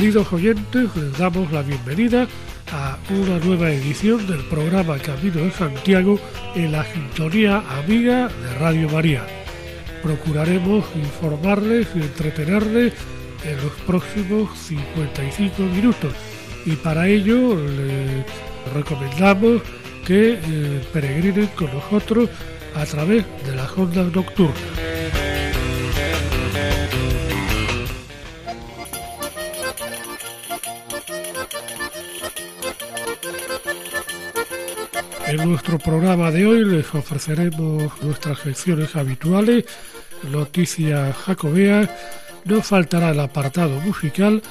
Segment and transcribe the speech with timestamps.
[0.00, 2.26] Queridos oyentes, les damos la bienvenida
[2.72, 6.18] a una nueva edición del programa Camino de Santiago
[6.54, 9.26] en la sintonía amiga de Radio María.
[10.02, 12.94] Procuraremos informarles y entretenerles
[13.44, 16.14] en los próximos 55 minutos
[16.64, 18.24] y para ello les
[18.72, 19.60] recomendamos
[20.06, 22.30] que eh, peregrinen con nosotros
[22.74, 24.99] a través de las ondas nocturnas.
[35.30, 39.64] En nuestro programa de hoy les ofreceremos nuestras secciones habituales,
[40.28, 41.88] noticias jacobeas,
[42.44, 44.42] no faltará el apartado musical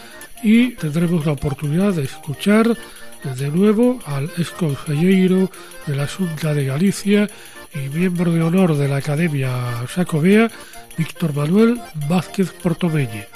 [0.41, 2.77] y tendremos la oportunidad de escuchar
[3.25, 5.51] de nuevo al exconsejero
[5.85, 7.29] de la Junta de Galicia
[7.75, 10.49] y miembro de honor de la Academia Jacobea,
[10.97, 13.27] Víctor Manuel Vázquez Portomeñe.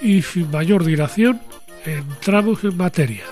[0.00, 1.38] Y sin mayor dilación,
[1.84, 3.24] entramos en materia.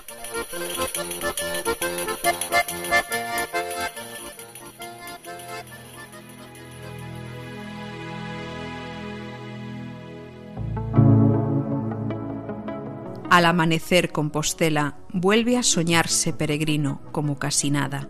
[13.34, 18.08] Al amanecer Compostela vuelve a soñarse peregrino como casi nada,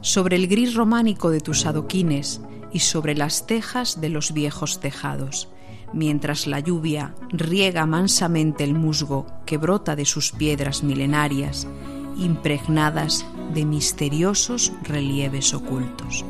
[0.00, 2.40] sobre el gris románico de tus adoquines
[2.72, 5.48] y sobre las tejas de los viejos tejados,
[5.92, 11.68] mientras la lluvia riega mansamente el musgo que brota de sus piedras milenarias,
[12.16, 13.24] impregnadas
[13.54, 16.24] de misteriosos relieves ocultos.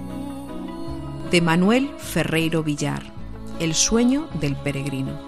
[1.31, 3.05] De Manuel Ferreiro Villar,
[3.59, 5.24] El sueño del peregrino.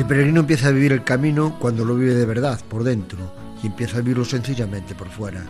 [0.00, 3.18] El peregrino empieza a vivir el camino cuando lo vive de verdad, por dentro,
[3.62, 5.44] y empieza a vivirlo sencillamente por fuera.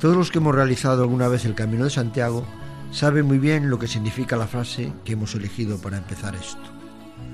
[0.00, 2.46] Todos los que hemos realizado alguna vez el Camino de Santiago
[2.92, 6.62] saben muy bien lo que significa la frase que hemos elegido para empezar esto.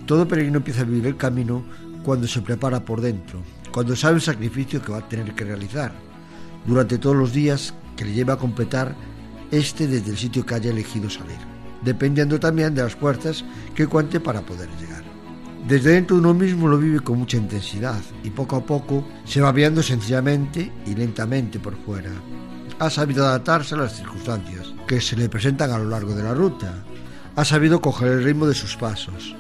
[0.06, 1.62] Todo peregrino empieza a vivir el camino
[2.02, 3.40] cuando se prepara por dentro,
[3.70, 5.92] cuando sabe el sacrificio que va a tener que realizar,
[6.66, 8.92] durante todos los días que le lleva a completar
[9.52, 11.38] este desde el sitio que haya elegido salir,
[11.84, 13.44] dependiendo también de las fuerzas
[13.76, 14.97] que cuente para poder llegar.
[15.66, 19.40] Desde dentro de uno mismo lo vive con mucha intensidad y poco a poco se
[19.40, 22.10] va viendo sencillamente y lentamente por fuera.
[22.78, 26.32] Ha sabido adaptarse a las circunstancias que se le presentan a lo largo de la
[26.32, 26.84] ruta.
[27.36, 29.34] Ha sabido coger el ritmo de sus pasos,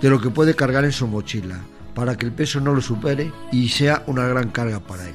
[0.00, 1.60] de lo que puede cargar en su mochila,
[1.94, 5.14] para que el peso no lo supere y sea una gran carga para él.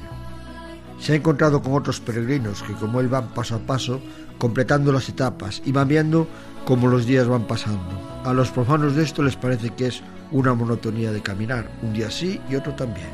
[1.00, 4.00] Se ha encontrado con otros peregrinos que como él van paso a paso,
[4.38, 6.28] completando las etapas y van viendo
[6.64, 8.22] cómo los días van pasando.
[8.24, 10.02] A los profanos de esto les parece que es
[10.34, 13.06] una monotonía de caminar, un día sí y otro también.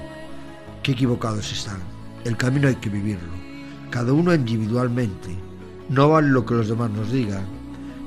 [0.83, 1.79] Qué equivocados están.
[2.25, 3.31] El camino hay que vivirlo,
[3.91, 5.37] cada uno individualmente.
[5.91, 7.45] No vale lo que los demás nos digan.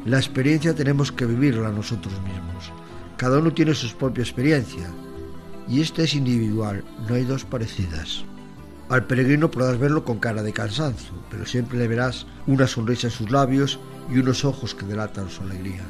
[0.06, 2.72] La experiencia tenemos que vivirla nosotros mismos.
[3.16, 4.90] Cada uno tiene su propia experiencia
[5.68, 8.26] y esta es individual, no hay dos parecidas.
[8.90, 13.14] Al peregrino podrás verlo con cara de cansancio, pero siempre le verás una sonrisa en
[13.14, 13.80] sus labios
[14.12, 15.84] y unos ojos que delatan su alegría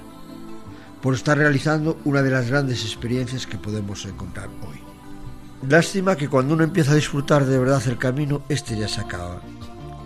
[1.03, 4.80] por estar realizando una de las grandes experiencias que podemos encontrar hoy.
[5.68, 9.42] Lástima que cuando uno empieza a disfrutar de verdad el camino, este ya se acaba.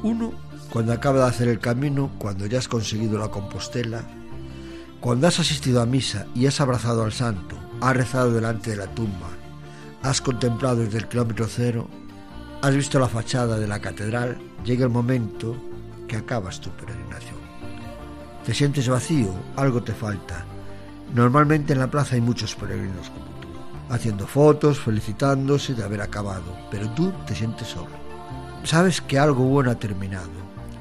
[0.02, 0.34] Uno,
[0.72, 4.02] cuando acaba de hacer el camino, cuando ya has conseguido la Compostela,
[5.00, 8.88] cuando has asistido a misa y has abrazado al santo, has rezado delante de la
[8.88, 9.30] tumba,
[10.02, 11.88] has contemplado desde el kilómetro cero,
[12.64, 15.56] has visto la fachada de la catedral, llega el momento
[16.08, 17.38] que acabas tu peregrinación.
[18.44, 20.44] Te sientes vacío, algo te falta,
[21.14, 23.48] Normalmente en la plaza hay muchos peregrinos como tú,
[23.90, 27.96] haciendo fotos, felicitándose de haber acabado, pero tú te sientes solo.
[28.64, 30.30] Sabes que algo bueno ha terminado,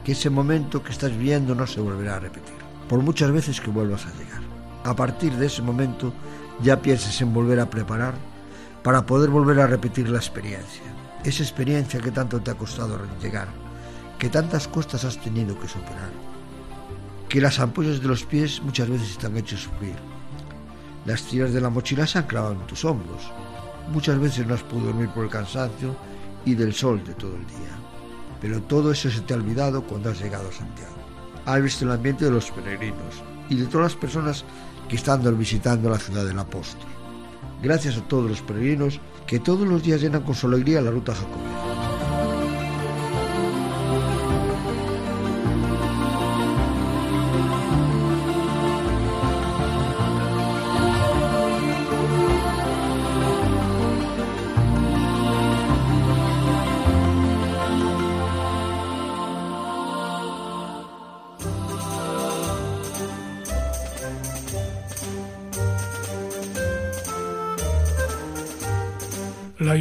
[0.05, 2.57] que ese momento que estás viendo no se volverá a repetir,
[2.89, 4.43] por muchas veces que vuelvas a llegar.
[4.85, 6.13] A partir de ese momento
[6.63, 8.15] ya piensas en volver a preparar
[8.83, 10.83] para poder volver a repetir la experiencia,
[11.25, 13.49] esa experiencia que tanto te ha costado llegar,
[14.19, 16.11] que tantas costas has tenido que superar,
[17.29, 19.97] que las ampollas de los pies muchas veces están hechos sufrir,
[21.07, 23.31] las tiras de la mochila se han clavado en tus hombros.
[23.93, 25.97] Muchas veces no has podido dormir por el cansancio
[26.45, 27.77] y del sol de todo el día.
[28.41, 30.95] Pero todo eso se te ha olvidado cuando has llegado a Santiago.
[31.45, 34.45] Has visto el ambiente de los peregrinos, y de todas las personas
[34.89, 36.89] que están visitando la ciudad del apóstol.
[37.63, 41.15] Gracias a todos los peregrinos que todos los días llenan con su alegría la ruta
[41.15, 41.56] jacobea.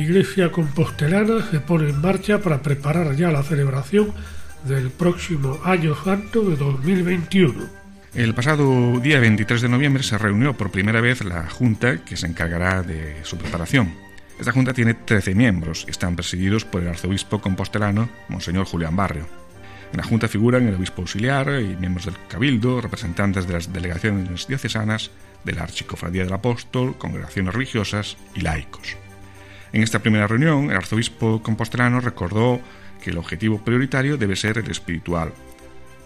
[0.05, 4.13] Iglesia Compostelana se pone en marcha para preparar ya la celebración
[4.63, 7.65] del próximo Año Santo de 2021.
[8.13, 12.27] El pasado día 23 de noviembre se reunió por primera vez la Junta que se
[12.27, 13.95] encargará de su preparación.
[14.37, 19.25] Esta Junta tiene 13 miembros y están presididos por el arzobispo compostelano, Monseñor Julián Barrio.
[19.91, 24.45] En la Junta figuran el obispo auxiliar y miembros del Cabildo, representantes de las delegaciones
[24.45, 25.09] diocesanas,
[25.43, 28.97] de la Archicofradía del Apóstol, congregaciones religiosas y laicos.
[29.75, 32.61] En esta primera reunión, el arzobispo compostelano recordó
[33.03, 35.33] que el objetivo prioritario debe ser el espiritual.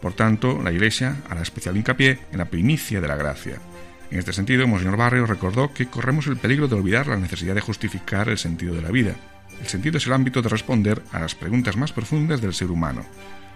[0.01, 3.61] Por tanto, la Iglesia hará especial hincapié en la primicia de la gracia.
[4.09, 7.61] En este sentido, Monseñor Barrio recordó que corremos el peligro de olvidar la necesidad de
[7.61, 9.13] justificar el sentido de la vida.
[9.61, 13.05] El sentido es el ámbito de responder a las preguntas más profundas del ser humano.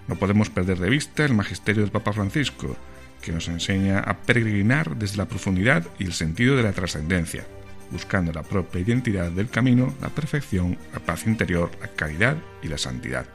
[0.07, 2.77] No podemos perder de vista el magisterio del Papa Francisco,
[3.19, 7.47] que nos enseña a peregrinar desde la profundidad y el sentido de la trascendencia,
[7.93, 12.77] buscando la propia identidad del camino, la perfección, la paz interior, la caridad y la
[12.77, 13.25] santidad.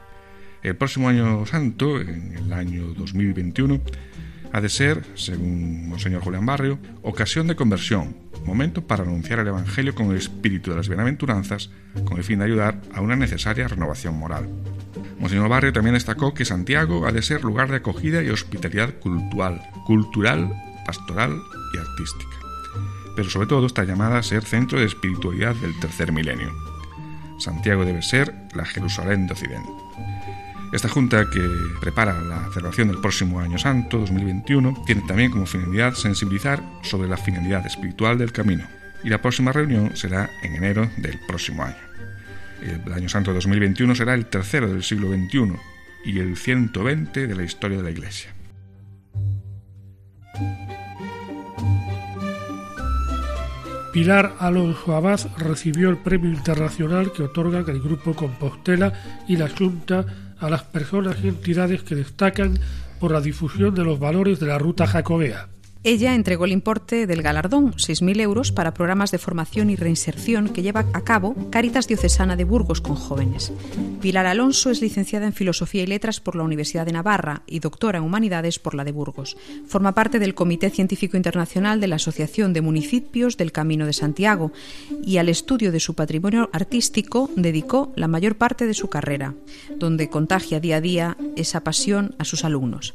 [0.61, 3.79] El próximo año santo, en el año 2021,
[4.51, 8.15] ha de ser, según Monseñor Julián Barrio, ocasión de conversión,
[8.45, 11.69] momento para anunciar el Evangelio con el espíritu de las bienaventuranzas,
[12.03, 14.49] con el fin de ayudar a una necesaria renovación moral.
[15.19, 19.61] Monseñor Barrio también destacó que Santiago ha de ser lugar de acogida y hospitalidad cultural,
[19.85, 20.51] cultural,
[20.85, 21.39] pastoral
[21.73, 22.38] y artística
[23.19, 26.55] pero sobre todo está llamada a ser centro de espiritualidad del tercer milenio.
[27.37, 29.69] Santiago debe ser la Jerusalén de Occidente.
[30.71, 31.45] Esta junta que
[31.81, 37.17] prepara la celebración del próximo Año Santo 2021 tiene también como finalidad sensibilizar sobre la
[37.17, 38.63] finalidad espiritual del camino
[39.03, 41.75] y la próxima reunión será en enero del próximo año.
[42.61, 45.57] El Año Santo 2021 será el tercero del siglo XXI
[46.05, 48.33] y el 120 de la historia de la Iglesia.
[53.91, 58.93] Pilar Alonso Abad recibió el premio internacional que otorgan el Grupo Compostela
[59.27, 60.05] y la Junta
[60.39, 62.59] a las personas y entidades que destacan
[62.99, 65.49] por la difusión de los valores de la ruta jacobea.
[65.81, 70.61] Ella entregó el importe del galardón, 6.000 euros, para programas de formación y reinserción que
[70.61, 73.53] lleva a cabo Caritas Diocesana de Burgos con jóvenes.
[74.01, 77.99] Pilar Alonso es licenciada en Filosofía y Letras por la Universidad de Navarra y doctora
[77.99, 79.37] en Humanidades por la de Burgos.
[79.67, 84.51] Forma parte del Comité Científico Internacional de la Asociación de Municipios del Camino de Santiago
[85.01, 89.33] y al estudio de su patrimonio artístico dedicó la mayor parte de su carrera,
[89.77, 92.93] donde contagia día a día esa pasión a sus alumnos.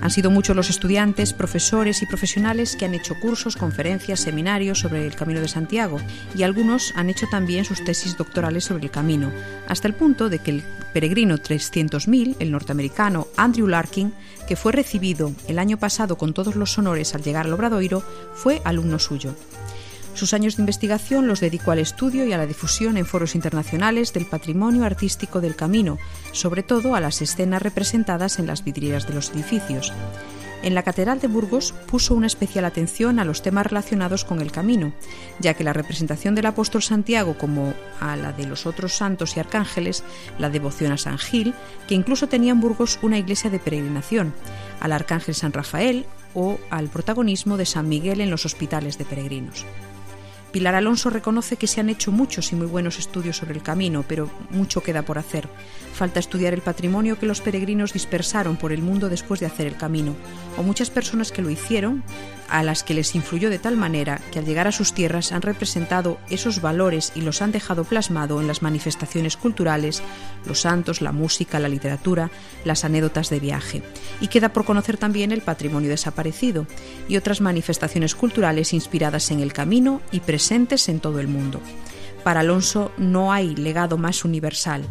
[0.00, 5.06] Han sido muchos los estudiantes, profesores y profesionales que han hecho cursos, conferencias, seminarios sobre
[5.06, 5.98] el Camino de Santiago
[6.34, 9.32] y algunos han hecho también sus tesis doctorales sobre el camino,
[9.68, 14.12] hasta el punto de que el peregrino 300.000, el norteamericano Andrew Larkin,
[14.48, 18.02] que fue recibido el año pasado con todos los honores al llegar al Obradoiro,
[18.34, 19.34] fue alumno suyo.
[20.14, 24.12] Sus años de investigación los dedicó al estudio y a la difusión en foros internacionales
[24.12, 25.98] del patrimonio artístico del camino,
[26.32, 29.92] sobre todo a las escenas representadas en las vidrieras de los edificios.
[30.62, 34.52] En la Catedral de Burgos puso una especial atención a los temas relacionados con el
[34.52, 34.92] camino,
[35.40, 39.40] ya que la representación del apóstol Santiago como a la de los otros santos y
[39.40, 40.04] arcángeles,
[40.38, 41.52] la devoción a San Gil,
[41.88, 44.34] que incluso tenía en Burgos una iglesia de peregrinación,
[44.78, 49.66] al arcángel San Rafael o al protagonismo de San Miguel en los hospitales de peregrinos.
[50.52, 54.04] Pilar Alonso reconoce que se han hecho muchos y muy buenos estudios sobre el camino,
[54.06, 55.48] pero mucho queda por hacer.
[55.94, 59.78] Falta estudiar el patrimonio que los peregrinos dispersaron por el mundo después de hacer el
[59.78, 60.14] camino,
[60.58, 62.04] o muchas personas que lo hicieron
[62.52, 65.40] a las que les influyó de tal manera que al llegar a sus tierras han
[65.40, 70.02] representado esos valores y los han dejado plasmado en las manifestaciones culturales,
[70.46, 72.30] los santos, la música, la literatura,
[72.66, 73.82] las anécdotas de viaje.
[74.20, 76.66] Y queda por conocer también el patrimonio desaparecido
[77.08, 81.58] y otras manifestaciones culturales inspiradas en el camino y presentes en todo el mundo.
[82.22, 84.84] Para Alonso no hay legado más universal,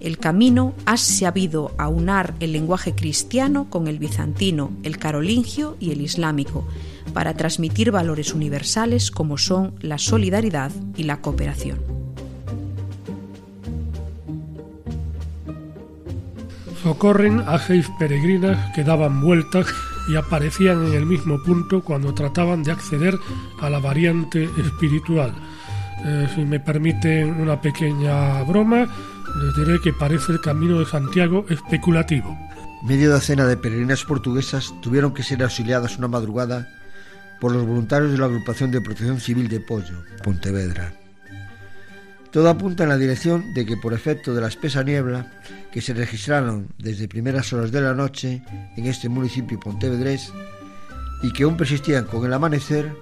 [0.00, 6.00] el camino ha sabido aunar el lenguaje cristiano con el bizantino, el carolingio y el
[6.00, 6.66] islámico,
[7.12, 11.78] para transmitir valores universales como son la solidaridad y la cooperación.
[16.82, 19.66] Socorren a seis peregrinas que daban vueltas
[20.08, 23.18] y aparecían en el mismo punto cuando trataban de acceder
[23.60, 25.34] a la variante espiritual.
[26.04, 28.86] Eh, si me permiten una pequeña broma,
[29.40, 32.36] les diré que parece el camino de Santiago especulativo.
[32.82, 36.68] Medio docena de peregrinas portuguesas tuvieron que ser auxiliadas una madrugada
[37.40, 40.94] por los voluntarios de la Agrupación de Protección Civil de Pollo, Pontevedra.
[42.30, 45.32] Todo apunta en la dirección de que por efecto de la espesa niebla
[45.70, 48.42] que se registraron desde primeras horas de la noche
[48.76, 50.32] en este municipio pontevedrés
[51.22, 52.92] y que aún persistían con el amanecer,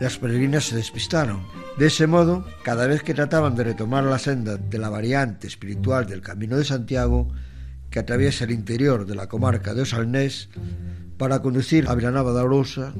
[0.00, 1.42] las peregrinas se despistaron.
[1.78, 6.06] De ese modo, cada vez que trataban de retomar la senda de la variante espiritual
[6.06, 7.28] del Camino de Santiago,
[7.90, 10.48] que atraviesa el interior de la comarca de Osalnés,
[11.16, 12.92] para conducir a Vilanova de Arousa,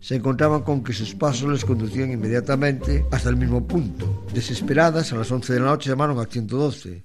[0.00, 4.26] se encontraban con que sus pasos les conducían inmediatamente hasta el mismo punto.
[4.32, 7.04] Desesperadas, a las 11 de la noche llamaron a 112,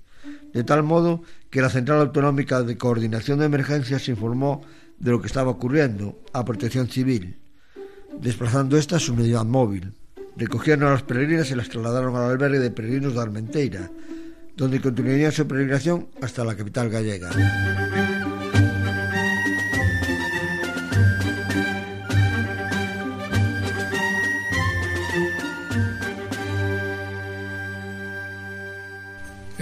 [0.53, 4.61] de tal modo que la Central Autonómica de Coordinación de Emergencias informó
[4.99, 7.42] de lo que estaba ocurriendo a Protección Civil,
[8.19, 9.93] desplazando esta su unidad móvil.
[10.35, 13.91] Recogieron a las peregrinas y las trasladaron al albergue de peregrinos de Armenteira,
[14.55, 17.29] donde continuarían su peregrinación hasta la capital gallega.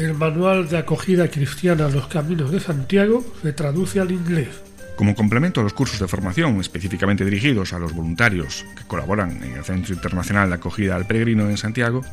[0.01, 4.70] El manual de acogida cristiana a los caminos de Santiago se traduce al inglés.
[5.01, 9.53] Como complemento a los cursos de formación específicamente dirigidos a los voluntarios que colaboran en
[9.53, 12.03] el Centro Internacional de Acogida al Peregrino en Santiago,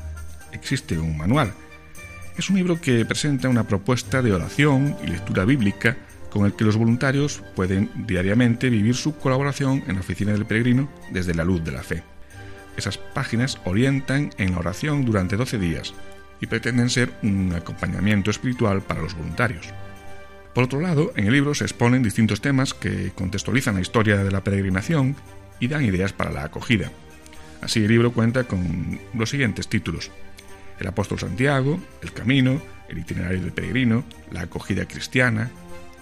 [0.52, 1.52] existe un manual.
[2.38, 5.98] Es un libro que presenta una propuesta de oración y lectura bíblica
[6.30, 10.88] con el que los voluntarios pueden diariamente vivir su colaboración en la oficina del peregrino
[11.10, 12.04] desde la luz de la fe.
[12.78, 15.92] Esas páginas orientan en la oración durante 12 días,
[16.40, 19.66] y pretenden ser un acompañamiento espiritual para los voluntarios.
[20.58, 24.32] Por otro lado, en el libro se exponen distintos temas que contextualizan la historia de
[24.32, 25.14] la peregrinación
[25.60, 26.90] y dan ideas para la acogida.
[27.60, 30.10] Así el libro cuenta con los siguientes títulos.
[30.80, 35.48] El apóstol Santiago, el camino, el itinerario del peregrino, la acogida cristiana,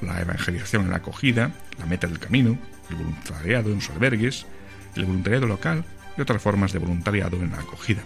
[0.00, 2.58] la evangelización en la acogida, la meta del camino,
[2.88, 4.46] el voluntariado en los albergues,
[4.94, 5.84] el voluntariado local
[6.16, 8.00] y otras formas de voluntariado en la acogida.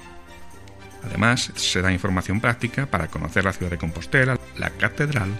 [1.04, 5.30] Además, se da información práctica para conocer la ciudad de Compostela, la catedral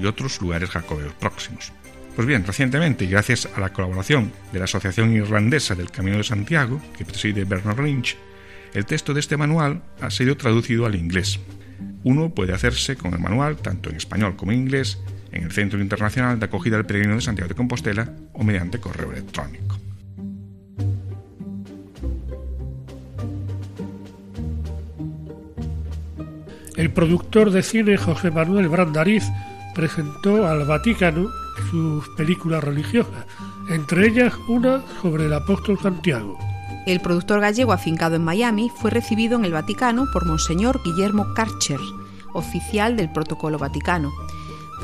[0.00, 1.72] y otros lugares jacobeos próximos.
[2.14, 6.80] Pues bien, recientemente, gracias a la colaboración de la Asociación Irlandesa del Camino de Santiago,
[6.96, 8.16] que preside Bernard Lynch,
[8.72, 11.40] el texto de este manual ha sido traducido al inglés.
[12.02, 14.98] Uno puede hacerse con el manual tanto en español como en inglés
[15.32, 19.12] en el Centro Internacional de Acogida del Peregrino de Santiago de Compostela o mediante correo
[19.12, 19.78] electrónico.
[26.76, 29.24] El productor de cine José Manuel Brandariz
[29.74, 31.28] presentó al Vaticano
[31.70, 33.26] sus películas religiosas,
[33.68, 36.38] entre ellas una sobre el apóstol Santiago.
[36.86, 41.80] El productor gallego afincado en Miami fue recibido en el Vaticano por Monseñor Guillermo Karcher,
[42.34, 44.12] oficial del Protocolo Vaticano,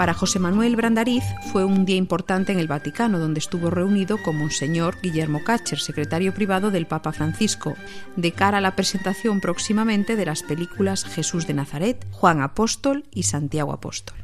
[0.00, 4.35] para José Manuel Brandariz fue un día importante en el Vaticano, donde estuvo reunido con
[4.38, 7.76] Monseñor Guillermo Cacher, secretario privado del Papa Francisco,
[8.16, 13.25] de cara a la presentación próximamente de las películas Jesús de Nazaret, Juan Apóstol y
[13.25, 14.16] Santiago Apóstol.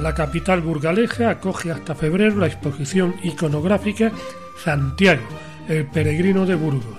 [0.00, 4.12] La capital burgaleja acoge hasta febrero la exposición iconográfica
[4.62, 5.26] Santiago,
[5.68, 6.96] el peregrino de Burgos,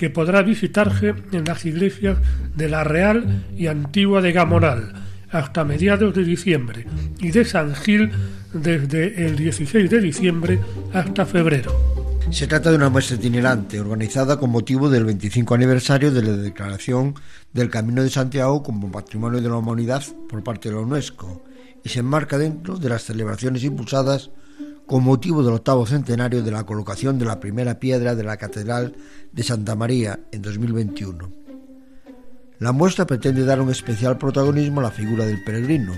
[0.00, 2.18] que podrá visitarse en las iglesias
[2.56, 6.86] de la Real y Antigua de Gamonal hasta mediados de diciembre
[7.20, 8.10] y de San Gil
[8.52, 10.60] desde el 16 de diciembre
[10.92, 11.72] hasta febrero.
[12.30, 17.14] Se trata de una muestra itinerante organizada con motivo del 25 aniversario de la declaración
[17.52, 21.42] del Camino de Santiago como Patrimonio de la Humanidad por parte de la UNESCO
[21.82, 24.30] y se enmarca dentro de las celebraciones impulsadas
[24.86, 28.96] con motivo del octavo centenario de la colocación de la primera piedra de la Catedral
[29.32, 31.39] de Santa María en 2021.
[32.60, 35.94] La muestra pretende dar un especial protagonismo a la figura del peregrino,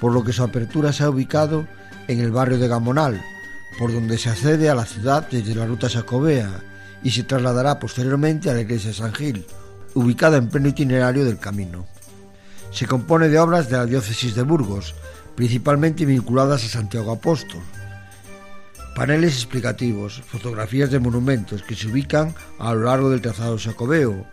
[0.00, 1.66] por lo que su apertura se ha ubicado
[2.06, 3.20] en el barrio de Gamonal,
[3.76, 6.62] por donde se accede a la ciudad desde la ruta Sacobea
[7.02, 9.44] y se trasladará posteriormente a la iglesia de San Gil,
[9.94, 11.86] ubicada en pleno itinerario del camino.
[12.70, 14.94] Se compone de obras de la diócesis de Burgos,
[15.34, 17.62] principalmente vinculadas a Santiago Apóstol.
[18.94, 24.24] Paneles explicativos, fotografías de monumentos que se ubican a lo largo del trazado sacobeo,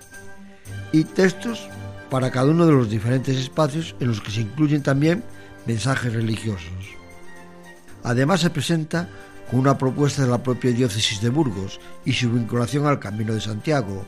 [0.91, 1.67] y textos
[2.09, 5.23] para cada uno de los diferentes espacios en los que se incluyen también
[5.65, 6.71] mensajes religiosos.
[8.03, 9.09] Además se presenta
[9.49, 13.41] con una propuesta de la propia diócesis de Burgos y su vinculación al Camino de
[13.41, 14.05] Santiago,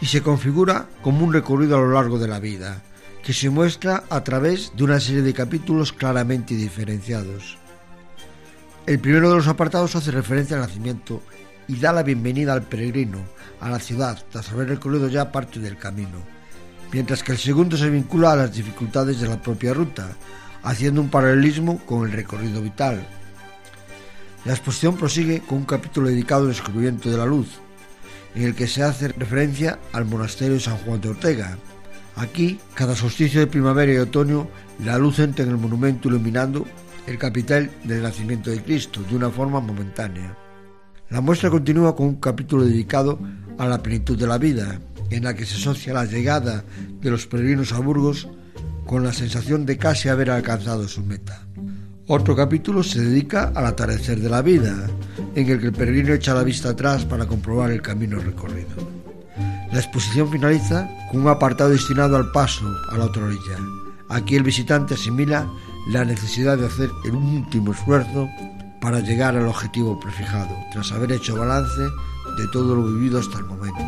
[0.00, 2.82] y se configura como un recorrido a lo largo de la vida,
[3.22, 7.58] que se muestra a través de una serie de capítulos claramente diferenciados.
[8.86, 11.22] El primero de los apartados hace referencia al nacimiento
[11.70, 13.18] y da la bienvenida al peregrino
[13.60, 16.18] a la ciudad tras haber recorrido ya parte del camino,
[16.90, 20.08] mientras que el segundo se vincula a las dificultades de la propia ruta,
[20.64, 23.06] haciendo un paralelismo con el recorrido vital.
[24.44, 27.60] La exposición prosigue con un capítulo dedicado al descubrimiento de la luz,
[28.34, 31.56] en el que se hace referencia al monasterio de San Juan de Ortega.
[32.16, 34.48] Aquí, cada solsticio de primavera y otoño,
[34.84, 36.66] la luz entra en el monumento iluminando
[37.06, 40.36] el capital del nacimiento de Cristo de una forma momentánea.
[41.10, 43.18] La muestra continúa con un capítulo dedicado
[43.58, 46.62] a la plenitud de la vida, en la que se asocia la llegada
[47.00, 48.28] de los peregrinos a Burgos
[48.86, 51.46] con la sensación de casi haber alcanzado su meta.
[52.06, 54.88] Otro capítulo se dedica al atardecer de la vida,
[55.34, 58.70] en el que el peregrino echa la vista atrás para comprobar el camino recorrido.
[59.72, 63.58] La exposición finaliza con un apartado destinado al paso a la otra orilla.
[64.08, 65.48] Aquí el visitante asimila
[65.88, 68.28] la necesidad de hacer el último esfuerzo
[68.80, 73.44] para llegar al objetivo prefijado, tras haber hecho balance de todo lo vivido hasta el
[73.44, 73.84] momento.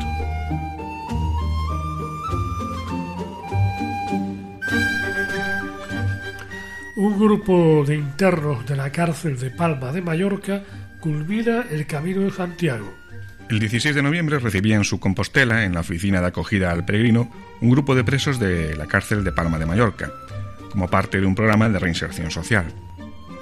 [6.97, 10.63] Un grupo de internos de la cárcel de Palma de Mallorca
[11.01, 12.93] culmina el Camino de Santiago.
[13.49, 17.31] El 16 de noviembre recibía en su Compostela, en la oficina de acogida al peregrino,
[17.61, 20.13] un grupo de presos de la cárcel de Palma de Mallorca,
[20.71, 22.67] como parte de un programa de reinserción social.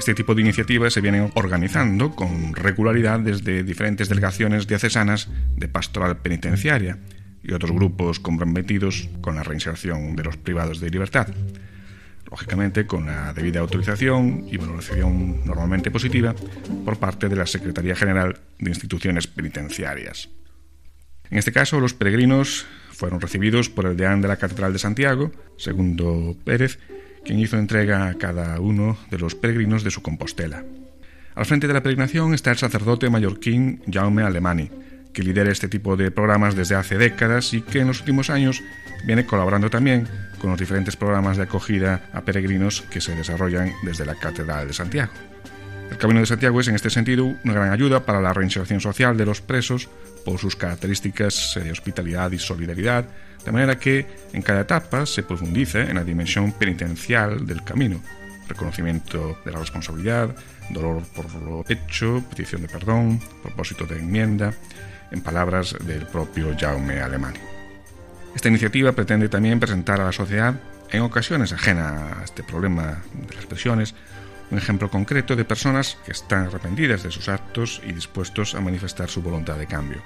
[0.00, 6.16] Este tipo de iniciativas se vienen organizando con regularidad desde diferentes delegaciones diocesanas de pastoral
[6.16, 6.96] penitenciaria
[7.42, 11.28] y otros grupos comprometidos con la reinserción de los privados de libertad.
[12.30, 16.34] Lógicamente, con la debida autorización y valoración normalmente positiva
[16.82, 20.30] por parte de la Secretaría General de Instituciones Penitenciarias.
[21.30, 25.30] En este caso, los peregrinos fueron recibidos por el deán de la Catedral de Santiago,
[25.58, 26.78] Segundo Pérez,
[27.24, 30.64] quien hizo entrega a cada uno de los peregrinos de su Compostela.
[31.34, 34.70] Al frente de la peregrinación está el sacerdote mallorquín Jaume Alemani,
[35.12, 38.62] que lidera este tipo de programas desde hace décadas y que en los últimos años
[39.04, 40.06] viene colaborando también
[40.40, 44.74] con los diferentes programas de acogida a peregrinos que se desarrollan desde la Catedral de
[44.74, 45.12] Santiago.
[45.90, 49.16] El Camino de Santiago es en este sentido una gran ayuda para la reinserción social
[49.16, 49.88] de los presos
[50.24, 53.04] por sus características de hospitalidad y solidaridad,
[53.44, 58.00] de manera que en cada etapa se profundice en la dimensión penitencial del camino,
[58.48, 60.34] reconocimiento de la responsabilidad,
[60.70, 64.54] dolor por lo hecho, petición de perdón, propósito de enmienda,
[65.10, 67.38] en palabras del propio Jaume Alemani.
[68.34, 70.54] Esta iniciativa pretende también presentar a la sociedad,
[70.90, 73.94] en ocasiones ajena a este problema de las presiones,
[74.50, 79.08] un ejemplo concreto de personas que están arrepentidas de sus actos y dispuestos a manifestar
[79.08, 80.02] su voluntad de cambio.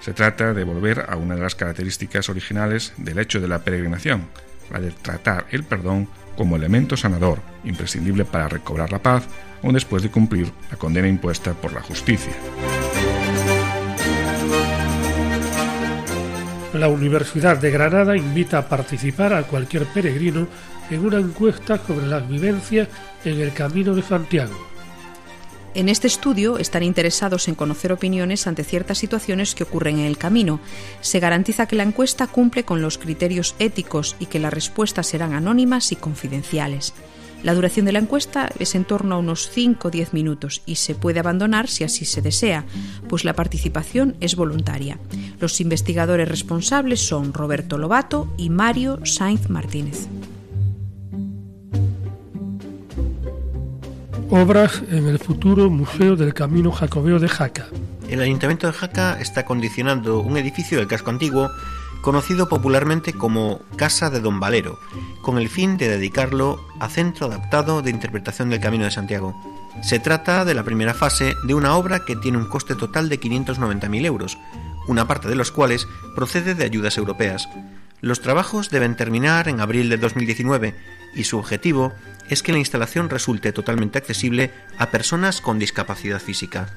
[0.00, 4.28] Se trata de volver a una de las características originales del hecho de la peregrinación,
[4.70, 9.24] la de tratar el perdón como elemento sanador, imprescindible para recobrar la paz
[9.62, 12.32] o después de cumplir la condena impuesta por la justicia.
[16.74, 20.48] La Universidad de Granada invita a participar a cualquier peregrino
[20.90, 22.88] en una encuesta sobre las vivencias
[23.24, 24.54] en el Camino de Santiago.
[25.74, 30.16] En este estudio están interesados en conocer opiniones ante ciertas situaciones que ocurren en el
[30.16, 30.60] camino.
[31.00, 35.32] Se garantiza que la encuesta cumple con los criterios éticos y que las respuestas serán
[35.32, 36.94] anónimas y confidenciales.
[37.42, 40.76] La duración de la encuesta es en torno a unos 5 o 10 minutos y
[40.76, 42.64] se puede abandonar si así se desea,
[43.08, 44.98] pues la participación es voluntaria.
[45.40, 50.08] Los investigadores responsables son Roberto Lobato y Mario Sainz Martínez.
[54.30, 57.66] Obras en el futuro Museo del Camino Jacobeo de Jaca.
[58.08, 61.50] El Ayuntamiento de Jaca está condicionando un edificio del casco antiguo
[62.00, 64.78] conocido popularmente como Casa de Don Valero,
[65.22, 69.34] con el fin de dedicarlo a centro adaptado de interpretación del Camino de Santiago.
[69.82, 73.20] Se trata de la primera fase de una obra que tiene un coste total de
[73.20, 74.38] 590.000 euros,
[74.86, 77.48] una parte de los cuales procede de ayudas europeas.
[78.00, 80.74] Los trabajos deben terminar en abril de 2019
[81.14, 81.92] y su objetivo
[82.28, 86.74] es que la instalación resulte totalmente accesible a personas con discapacidad física.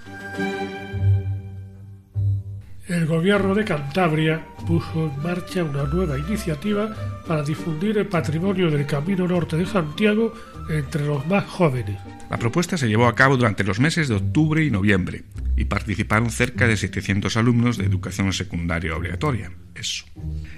[2.87, 6.95] El gobierno de Cantabria puso en marcha una nueva iniciativa
[7.27, 10.33] para difundir el patrimonio del Camino Norte de Santiago
[10.69, 11.97] entre los más jóvenes.
[12.29, 15.23] La propuesta se llevó a cabo durante los meses de octubre y noviembre
[15.55, 19.51] y participaron cerca de 700 alumnos de educación secundaria obligatoria.
[19.73, 20.05] Eso.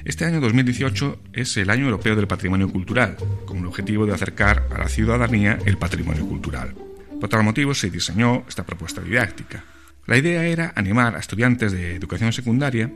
[0.04, 4.68] Este año 2018 es el Año Europeo del Patrimonio Cultural, con el objetivo de acercar
[4.74, 6.74] a la ciudadanía el patrimonio cultural.
[7.20, 9.64] Por tal motivo se diseñó esta propuesta didáctica.
[10.06, 12.92] La idea era animar a estudiantes de educación secundaria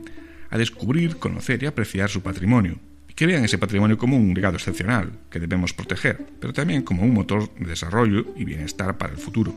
[0.50, 2.78] a descubrir, conocer y apreciar su patrimonio,
[3.14, 7.14] que vean ese patrimonio como un legado excepcional que debemos proteger, pero también como un
[7.14, 9.54] motor de desarrollo y bienestar para el futuro.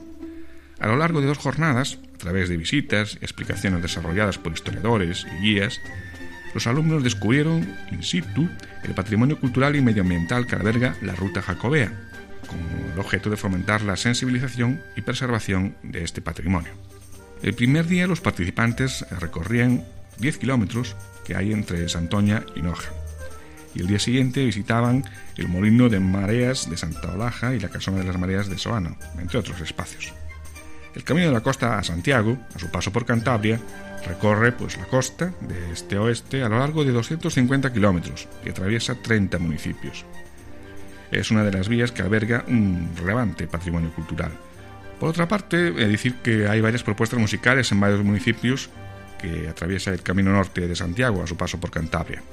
[0.79, 5.41] A lo largo de dos jornadas, a través de visitas explicaciones desarrolladas por historiadores y
[5.41, 5.81] guías,
[6.53, 8.47] los alumnos descubrieron in situ
[8.83, 11.91] el patrimonio cultural y medioambiental que alberga la ruta jacobea,
[12.47, 12.59] con
[12.93, 16.71] el objeto de fomentar la sensibilización y preservación de este patrimonio.
[17.41, 19.83] El primer día los participantes recorrían
[20.19, 22.89] 10 kilómetros que hay entre Santoña y Noja.
[23.77, 27.99] Y el día siguiente visitaban el molino de mareas de Santa Olaja y la casona
[27.99, 30.13] de las mareas de Soano, entre otros espacios.
[30.95, 33.59] El camino de la costa a Santiago, a su paso por Cantabria,
[34.07, 38.95] recorre pues la costa de este oeste a lo largo de 250 kilómetros y atraviesa
[38.95, 40.05] 30 municipios.
[41.11, 44.31] Es una de las vías que alberga un relevante patrimonio cultural.
[44.99, 48.71] Por otra parte, he decir que hay varias propuestas musicales en varios municipios
[49.21, 52.23] que atraviesa el camino norte de Santiago a su paso por Cantabria.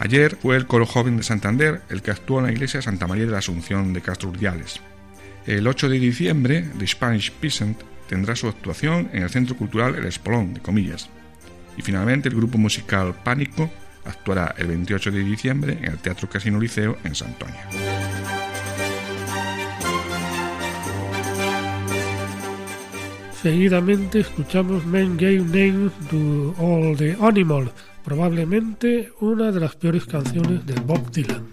[0.00, 3.26] Ayer fue el coro joven de Santander el que actuó en la iglesia Santa María
[3.26, 4.80] de la Asunción de Castro Urdiales.
[5.46, 10.06] El 8 de diciembre, The Spanish Peasant tendrá su actuación en el Centro Cultural El
[10.06, 11.10] Espolón, de comillas.
[11.76, 13.70] Y finalmente el grupo musical Pánico
[14.06, 17.68] actuará el 28 de diciembre en el Teatro Casino Liceo en Santoña.
[23.42, 27.70] Seguidamente escuchamos Men Gave Name to All the Animals,
[28.10, 31.46] probablemente una de las peores canciones de Bob Dylan.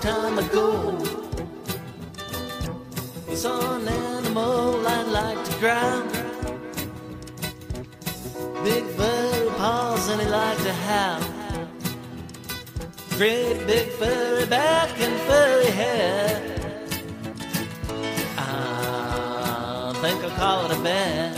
[0.00, 0.96] time ago.
[3.28, 6.10] It's an animal I'd like to ground.
[8.64, 11.22] Big furry paws and he liked to howl.
[13.18, 16.42] Great big furry back and furry hair.
[18.38, 21.34] I think I'll call it a bear.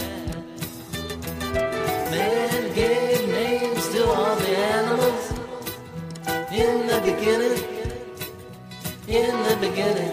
[2.13, 5.33] Man gave names to all the animals
[6.53, 7.62] in the beginning
[9.13, 10.11] in the beginning.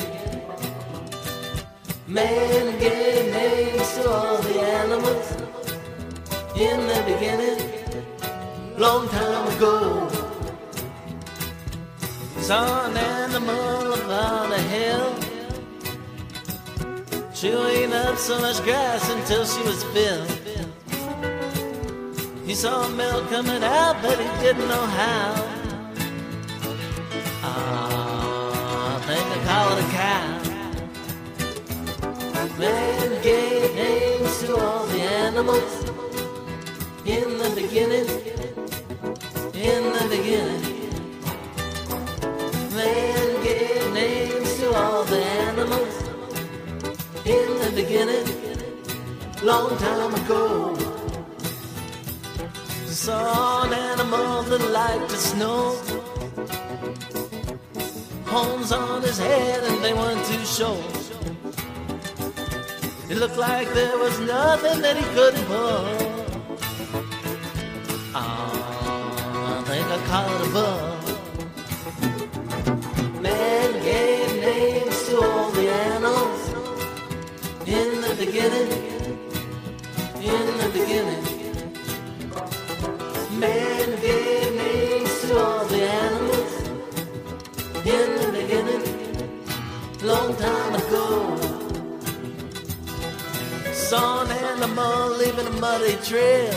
[2.06, 5.32] Man gave names to all the animals
[6.58, 7.60] in the beginning,
[8.78, 10.10] long time ago.
[12.42, 15.16] Saw an animal upon a hill,
[17.34, 20.30] chewing up so much grass until she was filled.
[22.46, 25.49] He saw milk coming out, but he didn't know how.
[32.60, 35.74] Man gave names to all the animals.
[37.06, 38.10] In the beginning,
[39.56, 40.62] in the beginning.
[42.76, 45.96] Man gave names to all the animals.
[47.26, 48.28] In the beginning,
[49.42, 50.76] long time ago.
[52.88, 55.78] Saw an animal that liked the snow.
[58.26, 60.99] Horns on his head and they weren't too short.
[63.10, 65.86] It looked like there was nothing that he couldn't pull.
[68.14, 71.04] Oh, I think I caught a bug.
[73.20, 76.50] Man gave names to all the animals
[77.66, 78.89] in the beginning
[95.70, 96.54] muddy trail,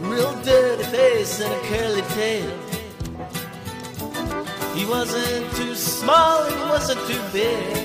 [0.00, 2.50] real dirty face and a curly tail.
[4.74, 7.84] He wasn't too small, he wasn't too big.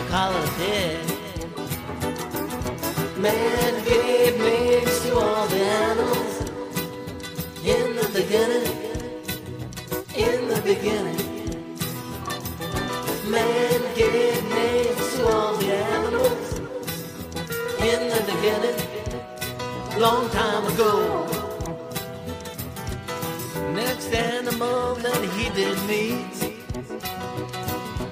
[0.00, 0.96] a holiday.
[3.26, 6.34] Man gave names to all the animals
[7.74, 8.70] in the beginning.
[10.26, 11.19] In the beginning,
[18.40, 18.76] beginning.
[19.98, 21.26] Long time ago.
[23.74, 26.54] Next animal that he did meet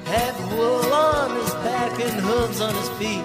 [0.05, 3.25] had wool on his back and hooves on his feet.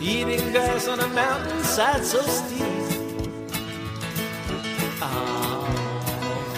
[0.00, 2.62] Eating grass on a mountainside so steep.
[5.02, 5.68] Oh,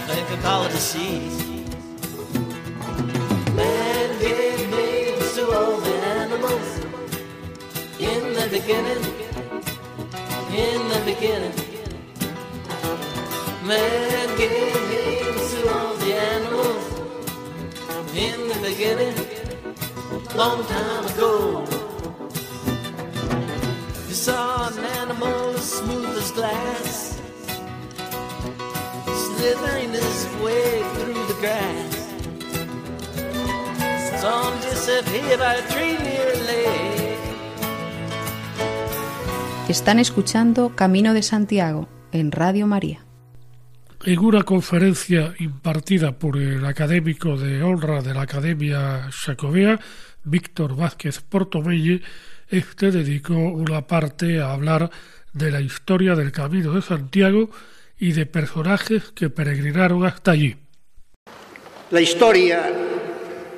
[0.07, 1.40] think America call it a.
[8.51, 9.03] beginning.
[10.51, 11.55] In the beginning,
[13.65, 16.85] man gave names to all the animals
[18.13, 19.15] in the beginning,
[20.35, 21.65] long time ago.
[24.09, 27.21] You saw an animal as smooth as glass,
[29.23, 31.93] slithering his way through the grass.
[34.19, 36.90] Saw him disappear by a tree near a lake.
[39.71, 43.05] Están escuchando Camino de Santiago en Radio María.
[44.03, 49.79] En una conferencia impartida por el académico de honra de la Academia Jacobea,
[50.25, 52.01] Víctor Vázquez Portomelle,
[52.49, 54.91] este dedicó una parte a hablar
[55.31, 57.49] de la historia del Camino de Santiago
[57.97, 60.57] y de personajes que peregrinaron hasta allí.
[61.91, 62.69] La historia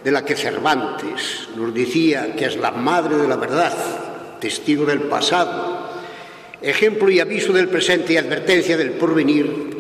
[0.03, 3.73] de la que Cervantes nos decía que es la madre de la verdad,
[4.39, 5.72] testigo del pasado,
[6.63, 9.73] ejemplo y aviso del presente y advertencia del porvenir,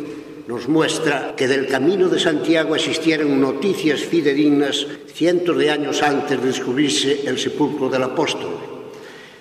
[0.47, 6.47] nos muestra que del camino de Santiago existieron noticias fidedignas cientos de años antes de
[6.47, 8.51] descubrirse el sepulcro del apóstol.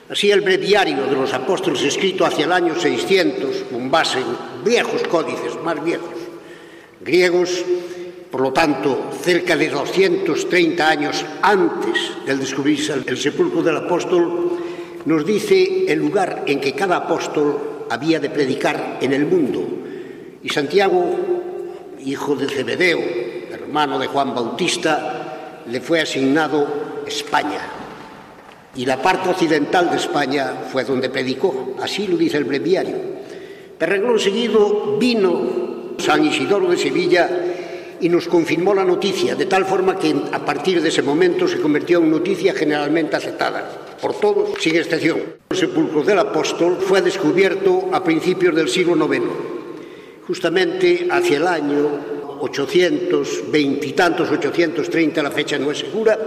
[0.09, 5.03] Así el breviario de los apóstoles escrito hacia el año 600, con base en viejos
[5.09, 6.15] códices, más viejos,
[7.01, 7.65] griegos,
[8.31, 14.62] por lo tanto, cerca de 230 años antes del descubrirse el sepulcro del apóstol,
[15.05, 19.67] nos dice el lugar en que cada apóstol había de predicar en el mundo.
[20.43, 21.05] Y Santiago,
[22.05, 23.01] hijo de Zebedeo,
[23.51, 27.61] hermano de Juan Bautista, le fue asignado España.
[28.75, 32.97] Y la parte occidental de España fue donde predicó, así lo dice el breviario.
[33.77, 37.29] Pero renglón seguido vino San Isidoro de Sevilla
[38.01, 41.61] y nos confirmó la noticia, de tal forma que a partir de ese momento se
[41.61, 45.23] convirtió en noticia generalmente aceptada por todos, sin excepción.
[45.51, 49.25] El sepulcro del apóstol fue descubierto a principios del siglo IX,
[50.27, 56.19] justamente hacia el año 820 y tantos, 830, la fecha no es segura,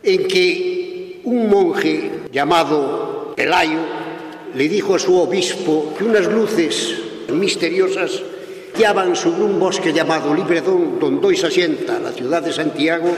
[0.00, 3.80] en que un monje llamado Pelayo
[4.54, 6.94] le dijo a su obispo que unas luces
[7.32, 8.22] misteriosas
[8.76, 13.12] guiaban sobre un bosque llamado Libredón, donde hoy se asienta la ciudad de Santiago,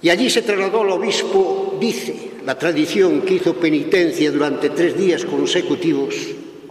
[0.00, 5.24] y allí se trasladó al obispo, dice la tradición que hizo penitencia durante tres días
[5.24, 6.14] consecutivos,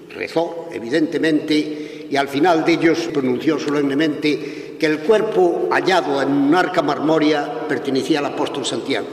[0.10, 6.56] rezó, evidentemente, y al final de ellos pronunció solemnemente que el cuerpo hallado en un
[6.56, 9.08] arca marmórea pertenecía al apóstol Santiago,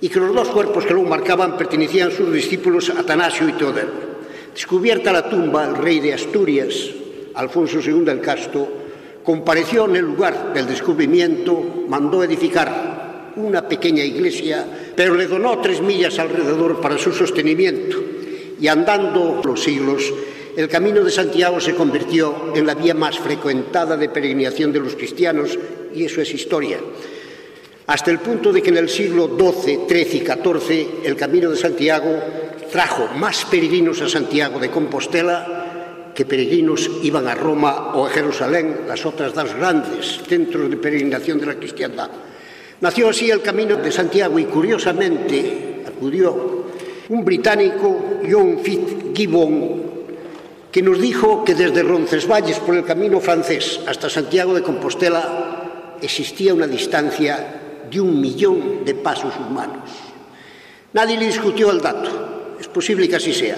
[0.00, 4.08] y que los dos cuerpos que lo marcaban pertenecían a sus discípulos Atanasio y Teodoro.
[4.54, 6.74] Descubierta la tumba, el rey de Asturias,
[7.34, 8.68] Alfonso II el Casto,
[9.22, 12.97] compareció en el lugar del descubrimiento, mandó edificar
[13.46, 18.02] una pequeña iglesia, pero le donó tres millas alrededor para su sostenimiento.
[18.60, 20.12] Y andando los siglos,
[20.56, 24.96] el camino de Santiago se convirtió en la vía más frecuentada de peregrinación de los
[24.96, 25.56] cristianos,
[25.94, 26.78] y eso es historia.
[27.86, 31.56] Hasta el punto de que en el siglo XII, XIII y XIV el camino de
[31.56, 32.20] Santiago
[32.70, 38.80] trajo más peregrinos a Santiago de Compostela que peregrinos iban a Roma o a Jerusalén,
[38.88, 42.10] las otras dos grandes centros de peregrinación de la cristiandad.
[42.80, 46.64] Nació así el Camino de Santiago y curiosamente acudió
[47.08, 49.88] un británico, John Fitzgibbon,
[50.70, 56.54] que nos dijo que desde Roncesvalles por el camino francés hasta Santiago de Compostela existía
[56.54, 59.88] una distancia de un millón de pasos humanos.
[60.92, 63.56] Nadie le discutió el dato, es posible que así sea,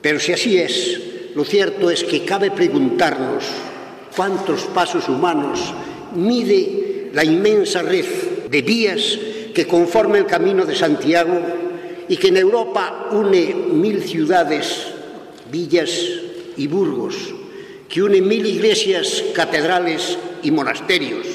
[0.00, 1.00] pero si así es,
[1.34, 3.44] lo cierto es que cabe preguntarnos
[4.14, 5.72] cuántos pasos humanos
[6.14, 8.04] mide la inmensa red
[8.50, 9.18] de vías
[9.54, 11.40] que conforma el camino de Santiago
[12.08, 14.86] y que en Europa une mil ciudades,
[15.50, 15.90] villas
[16.56, 17.16] y burgos,
[17.88, 21.26] que une mil iglesias, catedrales y monasterios,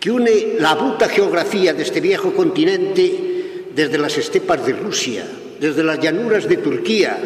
[0.00, 5.26] que une la bruta geografía de este viejo continente desde las estepas de Rusia,
[5.60, 7.18] desde las llanuras de Turquía,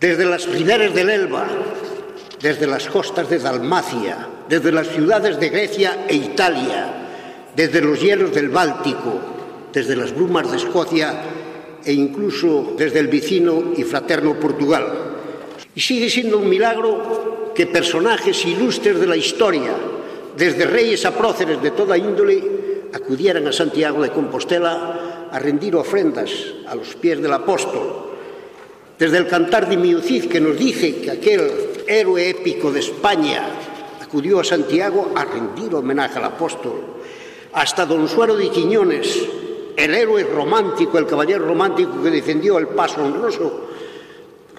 [0.00, 1.46] desde las riberas del Elba,
[2.40, 8.32] desde las costas de Dalmacia, desde las ciudades de Grecia e Italia, desde los hielos
[8.32, 9.20] del Báltico,
[9.72, 11.22] desde las brumas de Escocia
[11.84, 14.86] e incluso desde el vecino y fraterno Portugal.
[15.74, 19.72] Y sigue siendo un milagro que personajes ilustres de la historia,
[20.36, 22.42] desde reyes a próceres de toda índole,
[22.92, 26.30] acudieran a Santiago de Compostela a rendir ofrendas
[26.66, 28.06] a los pies del apóstol.
[28.98, 31.50] Desde el cantar de Miucid que nos dice que aquel
[31.86, 33.46] héroe épico de España
[34.08, 36.80] acudió a Santiago a rendir homenaje al apóstol.
[37.52, 39.28] Hasta don Suero de Quiñones,
[39.76, 43.68] el héroe romántico, el caballero romántico que defendió el paso honroso,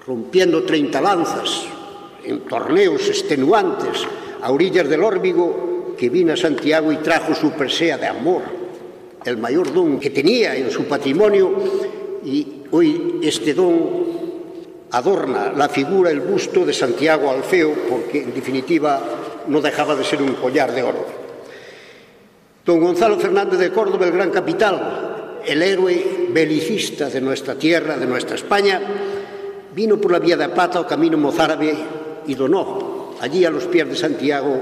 [0.05, 1.65] rompiendo 30 lanzas
[2.23, 4.05] en torneos extenuantes
[4.39, 8.43] a orillas del Órbigo, que vino a Santiago y trajo su presea de amor,
[9.25, 11.51] el mayor don que tenía en su patrimonio,
[12.23, 14.19] y hoy este don
[14.91, 19.01] adorna la figura, el busto de Santiago Alfeo, porque en definitiva
[19.49, 21.05] no dejaba de ser un collar de oro.
[22.65, 28.05] Don Gonzalo Fernández de Córdoba, el gran capital, el héroe belicista de nuestra tierra, de
[28.05, 28.79] nuestra España,
[29.75, 31.73] vino por la vía de plata o camino mozárabe
[32.27, 34.61] y donó allí a los pies de Santiago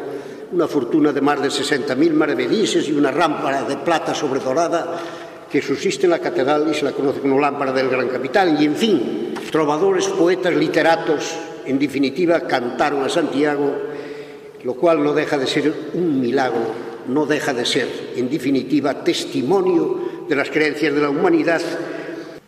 [0.51, 4.95] una fortuna de más de 60.000 maravedises y una rámpara de plata sobredorada
[5.51, 8.61] que subsiste en la catedral y se la conoce como lámpara del gran capital.
[8.61, 13.86] Y en fin, trovadores, poetas, literatos, en definitiva, cantaron a Santiago,
[14.63, 20.25] lo cual no deja de ser un milagro, no deja de ser, en definitiva, testimonio
[20.27, 21.61] de las creencias de la humanidad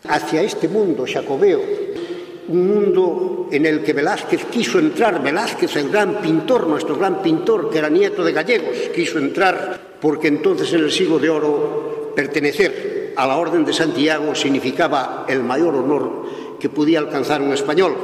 [0.07, 1.61] hacia este mundo jacobeo,
[2.49, 7.69] un mundo en el que Velázquez quiso entrar, Velázquez, el gran pintor, nuestro gran pintor,
[7.69, 13.13] que era nieto de gallegos, quiso entrar porque entonces en el siglo de oro pertenecer
[13.15, 17.95] a la Orden de Santiago significaba el mayor honor que podía alcanzar un español.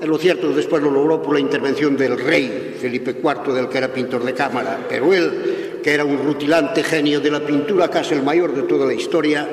[0.00, 3.78] Es lo cierto, después lo logró por la intervención del rey Felipe IV, del que
[3.78, 8.14] era pintor de cámara, pero él, que era un rutilante genio de la pintura, casi
[8.14, 9.48] el mayor de toda la historia,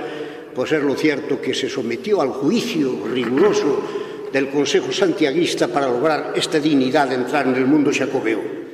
[0.54, 3.82] pues es lo cierto que se sometió al juicio riguroso
[4.32, 8.64] del Consejo Santiaguista para lograr esta dignidad de entrar en el mundo jacobeo.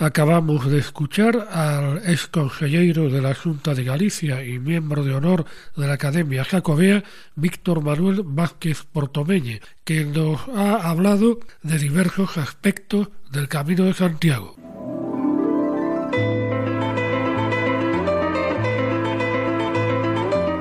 [0.00, 5.44] Acabamos de escuchar al ex consejero de la Junta de Galicia y miembro de honor
[5.76, 7.04] de la Academia Jacobea,
[7.36, 14.56] Víctor Manuel Vázquez Portomeñe, que nos ha hablado de diversos aspectos del Camino de Santiago.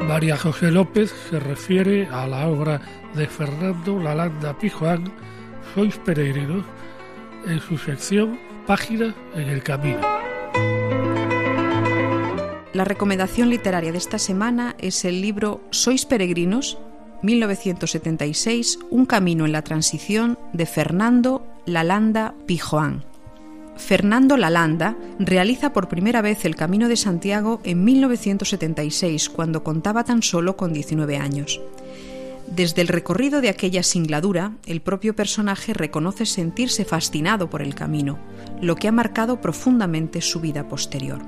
[0.06, 2.82] María José López se refiere a la obra
[3.15, 5.13] de Fernando Lalanda Pijuán,
[5.73, 6.65] Sois peregrinos,
[7.47, 9.99] en su sección página en el camino.
[12.71, 16.77] La recomendación literaria de esta semana es el libro Sois peregrinos,
[17.23, 23.03] 1976, Un camino en la transición de Fernando Lalanda Pijoán.
[23.75, 30.21] Fernando Lalanda realiza por primera vez el Camino de Santiago en 1976, cuando contaba tan
[30.21, 31.60] solo con 19 años.
[32.56, 38.18] Desde el recorrido de aquella singladura, el propio personaje reconoce sentirse fascinado por el camino,
[38.62, 41.20] lo que ha marcado profundamente su vida posterior.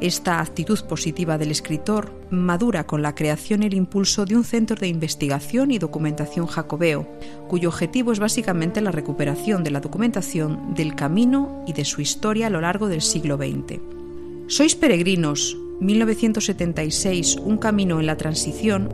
[0.00, 4.76] Esta actitud positiva del escritor madura con la creación y el impulso de un centro
[4.76, 7.08] de investigación y documentación jacobeo,
[7.48, 12.48] cuyo objetivo es básicamente la recuperación de la documentación del camino y de su historia
[12.48, 13.80] a lo largo del siglo XX.
[14.48, 18.90] Sois peregrinos, 1976, Un camino en la transición,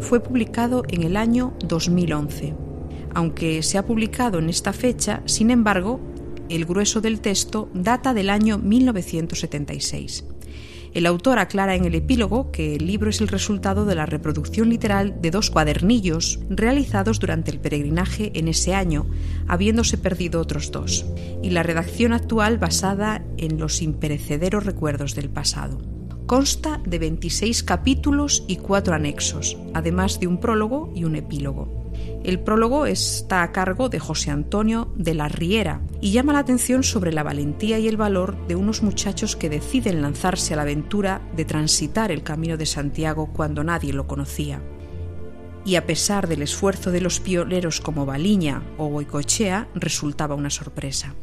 [0.00, 2.54] fue publicado en el año 2011.
[3.14, 6.00] Aunque se ha publicado en esta fecha, sin embargo,
[6.48, 10.24] el grueso del texto data del año 1976.
[10.94, 14.70] El autor aclara en el epílogo que el libro es el resultado de la reproducción
[14.70, 19.06] literal de dos cuadernillos realizados durante el peregrinaje en ese año,
[19.46, 21.04] habiéndose perdido otros dos,
[21.42, 25.95] y la redacción actual basada en los imperecederos recuerdos del pasado.
[26.26, 31.92] Consta de 26 capítulos y cuatro anexos, además de un prólogo y un epílogo.
[32.24, 36.82] El prólogo está a cargo de José Antonio de la Riera y llama la atención
[36.82, 41.22] sobre la valentía y el valor de unos muchachos que deciden lanzarse a la aventura
[41.36, 44.60] de transitar el camino de Santiago cuando nadie lo conocía.
[45.64, 51.14] Y a pesar del esfuerzo de los pioneros como Baliña o Boicochea, resultaba una sorpresa.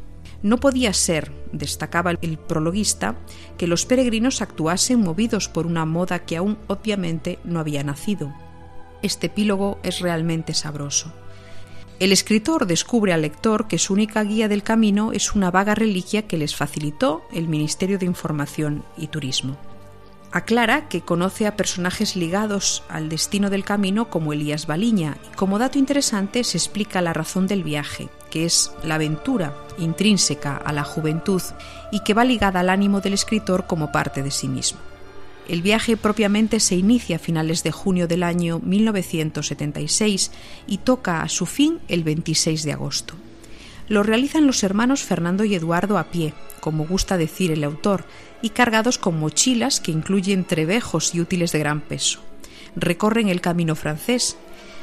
[0.44, 3.16] No podía ser, destacaba el prologuista,
[3.58, 8.34] que los peregrinos actuasen movidos por una moda que aún obviamente no había nacido.
[9.02, 11.14] Este epílogo es realmente sabroso.
[12.00, 16.28] El escritor descubre al lector que su única guía del camino es una vaga reliquia
[16.28, 19.58] que les facilitó el Ministerio de Información y Turismo.
[20.34, 25.60] Aclara que conoce a personajes ligados al destino del camino como Elías Baliña y como
[25.60, 30.84] dato interesante se explica la razón del viaje, que es la aventura intrínseca a la
[30.84, 31.44] juventud
[31.92, 34.80] y que va ligada al ánimo del escritor como parte de sí mismo.
[35.48, 40.32] El viaje propiamente se inicia a finales de junio del año 1976
[40.66, 43.14] y toca a su fin el 26 de agosto.
[43.88, 48.06] Lo realizan los hermanos Fernando y Eduardo a pie, como gusta decir el autor,
[48.42, 52.20] y cargados con mochilas que incluyen trebejos y útiles de gran peso.
[52.76, 54.38] Recorren el camino francés,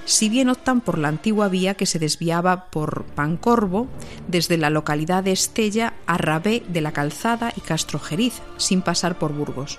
[0.05, 3.89] si bien optan por la antigua vía que se desviaba por Pancorvo
[4.29, 9.33] desde la localidad de Estella a Rabé de la Calzada y Castrojeriz, sin pasar por
[9.33, 9.79] Burgos.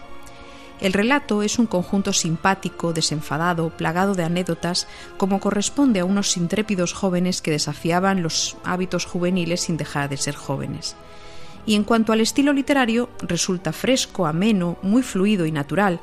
[0.82, 6.94] El relato es un conjunto simpático, desenfadado, plagado de anécdotas, como corresponde a unos intrépidos
[6.94, 10.96] jóvenes que desafiaban los hábitos juveniles sin dejar de ser jóvenes.
[11.68, 16.00] Y en cuanto al estilo literario, resulta fresco, ameno, muy fluido y natural,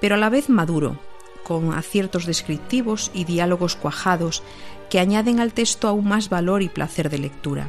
[0.00, 0.96] pero a la vez maduro,
[1.42, 4.44] con aciertos descriptivos y diálogos cuajados
[4.90, 7.68] que añaden al texto aún más valor y placer de lectura.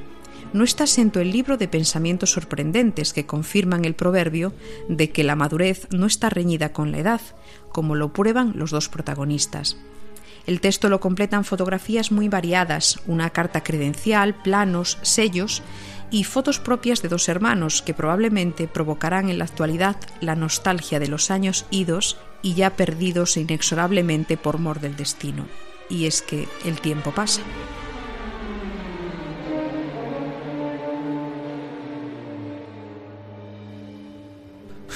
[0.54, 4.54] No está exento el libro de pensamientos sorprendentes que confirman el proverbio
[4.90, 7.22] de que la madurez no está reñida con la edad,
[7.72, 9.78] como lo prueban los dos protagonistas.
[10.46, 15.62] El texto lo completan fotografías muy variadas, una carta credencial, planos, sellos
[16.10, 21.08] y fotos propias de dos hermanos que probablemente provocarán en la actualidad la nostalgia de
[21.08, 25.46] los años idos y ya perdidos inexorablemente por mor del destino.
[25.90, 27.42] Y es que el tiempo pasa.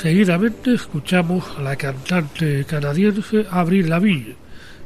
[0.01, 4.35] Seguidamente escuchamos a la cantante canadiense Avril Lavigne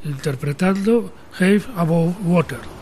[0.06, 2.79] interpretando Have Above Water.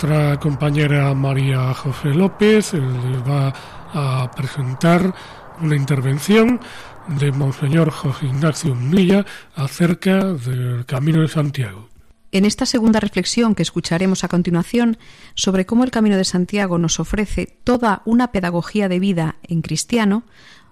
[0.00, 3.52] Nuestra compañera María José López les va
[3.92, 5.12] a presentar
[5.60, 6.60] una intervención
[7.08, 9.26] de Monseñor José Ignacio Munilla
[9.56, 11.88] acerca del Camino de Santiago.
[12.30, 14.98] En esta segunda reflexión que escucharemos a continuación
[15.34, 20.22] sobre cómo el Camino de Santiago nos ofrece toda una pedagogía de vida en cristiano,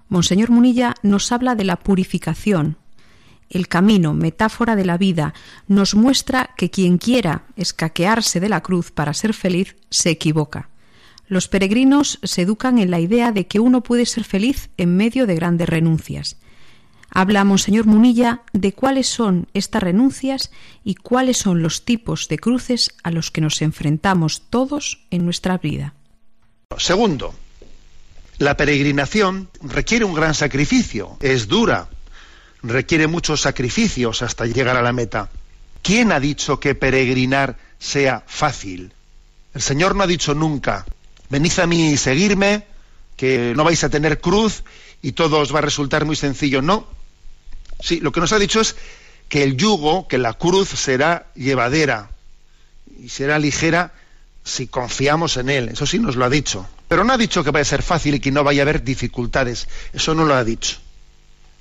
[0.07, 2.77] Monseñor Munilla nos habla de la purificación.
[3.49, 5.33] El camino, metáfora de la vida,
[5.67, 10.69] nos muestra que quien quiera escaquearse de la cruz para ser feliz se equivoca.
[11.27, 15.25] Los peregrinos se educan en la idea de que uno puede ser feliz en medio
[15.27, 16.37] de grandes renuncias.
[17.09, 20.51] Habla Monseñor Munilla de cuáles son estas renuncias
[20.83, 25.57] y cuáles son los tipos de cruces a los que nos enfrentamos todos en nuestra
[25.57, 25.93] vida.
[26.77, 27.33] Segundo,
[28.39, 31.89] la peregrinación requiere un gran sacrificio, es dura,
[32.69, 35.29] requiere muchos sacrificios hasta llegar a la meta.
[35.81, 38.91] ¿Quién ha dicho que peregrinar sea fácil?
[39.53, 40.85] El Señor no ha dicho nunca,
[41.29, 42.65] venid a mí y seguirme,
[43.15, 44.63] que no vais a tener cruz
[45.01, 46.61] y todo os va a resultar muy sencillo.
[46.61, 46.87] No.
[47.79, 48.75] Sí, lo que nos ha dicho es
[49.29, 52.11] que el yugo, que la cruz será llevadera
[53.01, 53.93] y será ligera
[54.43, 55.69] si confiamos en Él.
[55.69, 56.67] Eso sí nos lo ha dicho.
[56.87, 58.83] Pero no ha dicho que vaya a ser fácil y que no vaya a haber
[58.83, 59.67] dificultades.
[59.93, 60.77] Eso no lo ha dicho.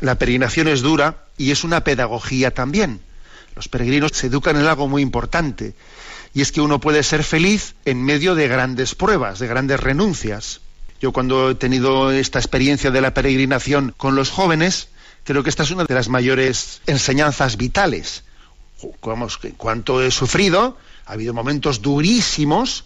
[0.01, 3.01] La peregrinación es dura y es una pedagogía también.
[3.55, 5.75] Los peregrinos se educan en algo muy importante
[6.35, 10.61] y es que uno puede ser feliz en medio de grandes pruebas, de grandes renuncias.
[11.01, 14.89] Yo cuando he tenido esta experiencia de la peregrinación con los jóvenes,
[15.25, 18.25] creo que esta es una de las mayores enseñanzas vitales.
[19.03, 20.77] Vamos, cuánto he sufrido,
[21.07, 22.85] ha habido momentos durísimos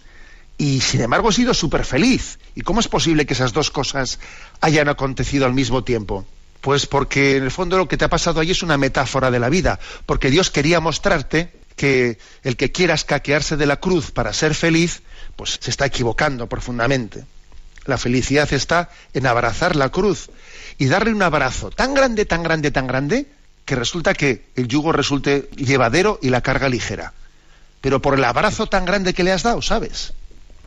[0.57, 2.39] y sin embargo he sido súper feliz.
[2.55, 4.19] ¿Y cómo es posible que esas dos cosas
[4.61, 6.25] hayan acontecido al mismo tiempo?
[6.61, 9.39] Pues porque en el fondo lo que te ha pasado ahí es una metáfora de
[9.39, 14.33] la vida, porque Dios quería mostrarte que el que quiera escaquearse de la cruz para
[14.33, 15.01] ser feliz,
[15.35, 17.25] pues se está equivocando profundamente.
[17.85, 20.29] La felicidad está en abrazar la cruz
[20.77, 23.25] y darle un abrazo tan grande, tan grande, tan grande,
[23.65, 27.13] que resulta que el yugo resulte llevadero y la carga ligera.
[27.81, 30.13] Pero por el abrazo tan grande que le has dado, ¿sabes?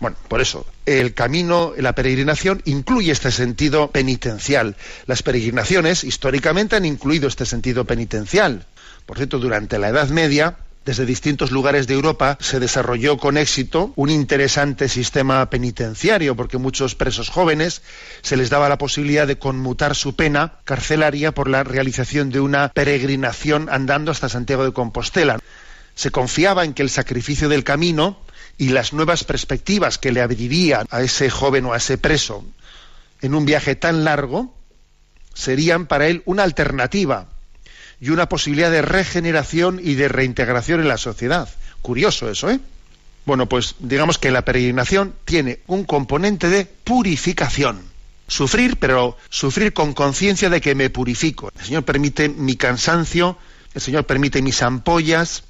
[0.05, 4.77] Bueno, por eso, el camino, la peregrinación incluye este sentido penitencial.
[5.07, 8.67] Las peregrinaciones históricamente han incluido este sentido penitencial.
[9.07, 13.95] Por cierto, durante la Edad Media, desde distintos lugares de Europa se desarrolló con éxito
[13.97, 17.81] un interesante sistema penitenciario, porque muchos presos jóvenes
[18.21, 22.69] se les daba la posibilidad de conmutar su pena carcelaria por la realización de una
[22.69, 25.39] peregrinación andando hasta Santiago de Compostela.
[25.95, 28.19] Se confiaba en que el sacrificio del camino
[28.59, 32.45] y las nuevas perspectivas que le abrirían a ese joven o a ese preso
[33.23, 34.55] en un viaje tan largo
[35.33, 37.27] serían para él una alternativa
[38.01, 41.49] y una posibilidad de regeneración y de reintegración en la sociedad.
[41.81, 42.61] Curioso eso, ¿eh?
[43.25, 47.81] Bueno, pues digamos que la peregrinación tiene un componente de purificación.
[48.29, 51.51] Sufrir, pero sufrir con conciencia de que me purifico.
[51.59, 53.39] El Señor permite mi cansancio,
[53.75, 55.45] el Señor permite mis ampollas,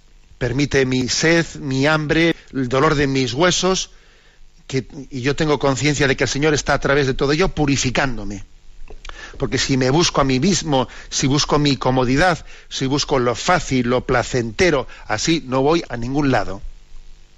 [0.44, 3.92] permite mi sed, mi hambre, el dolor de mis huesos,
[5.10, 8.44] y yo tengo conciencia de que el Señor está a través de todo ello purificándome.
[9.38, 13.88] Porque si me busco a mí mismo, si busco mi comodidad, si busco lo fácil,
[13.88, 16.60] lo placentero, así no voy a ningún lado.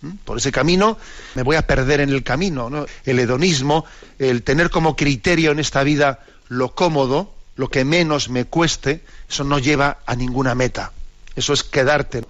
[0.00, 0.16] ¿Mm?
[0.24, 0.98] Por ese camino
[1.36, 2.70] me voy a perder en el camino.
[2.70, 2.86] ¿no?
[3.04, 3.84] El hedonismo,
[4.18, 9.44] el tener como criterio en esta vida lo cómodo, lo que menos me cueste, eso
[9.44, 10.90] no lleva a ninguna meta.
[11.36, 12.24] Eso es quedarte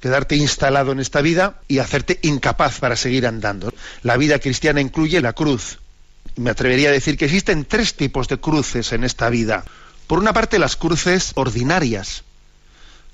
[0.00, 3.72] quedarte instalado en esta vida y hacerte incapaz para seguir andando.
[4.02, 5.78] La vida cristiana incluye la cruz.
[6.36, 9.64] Me atrevería a decir que existen tres tipos de cruces en esta vida.
[10.06, 12.24] Por una parte, las cruces ordinarias,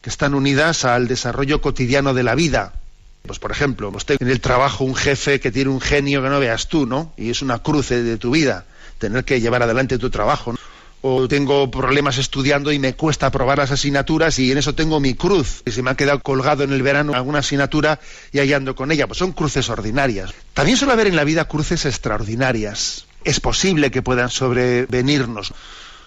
[0.00, 2.74] que están unidas al desarrollo cotidiano de la vida.
[3.22, 6.40] Pues, por ejemplo, usted en el trabajo un jefe que tiene un genio que no
[6.40, 7.14] veas tú, ¿no?
[7.16, 8.66] Y es una cruce de tu vida,
[8.98, 10.52] tener que llevar adelante tu trabajo.
[10.52, 10.58] ¿no?
[11.06, 15.12] O tengo problemas estudiando y me cuesta aprobar las asignaturas y en eso tengo mi
[15.12, 18.00] cruz, que se me ha quedado colgado en el verano alguna asignatura
[18.32, 19.06] y ahí ando con ella.
[19.06, 20.32] Pues son cruces ordinarias.
[20.54, 23.04] También suele haber en la vida cruces extraordinarias.
[23.22, 25.52] Es posible que puedan sobrevenirnos.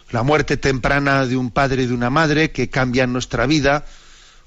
[0.10, 3.86] La muerte temprana de un padre y de una madre que cambian nuestra vida,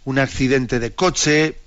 [0.05, 1.59] un accidente de coche,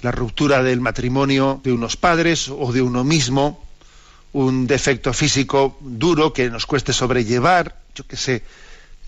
[0.00, 3.63] la ruptura del matrimonio de unos padres o de uno mismo,
[4.34, 8.42] un defecto físico duro que nos cueste sobrellevar, yo qué sé.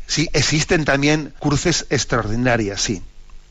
[0.06, 3.02] Sí, existen también cruces extraordinarias, sí.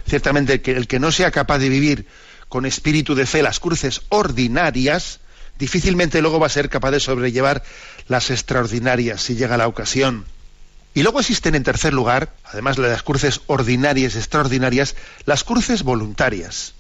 [0.08, 2.08] Ciertamente que el que no sea capaz de vivir
[2.48, 5.20] con espíritu de fe las cruces ordinarias,
[5.60, 7.62] difícilmente luego va a ser capaz de sobrellevar
[8.08, 10.24] las extraordinarias si llega la ocasión.
[10.94, 14.96] Y luego existen en tercer lugar, además de las cruces ordinarias extraordinarias,
[15.26, 16.74] las cruces voluntarias.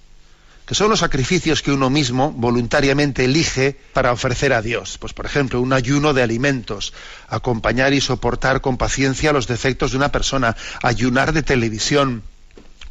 [0.65, 4.97] Que son los sacrificios que uno mismo voluntariamente elige para ofrecer a Dios.
[4.97, 6.93] Pues, por ejemplo, un ayuno de alimentos,
[7.27, 12.23] acompañar y soportar con paciencia los defectos de una persona, ayunar de televisión,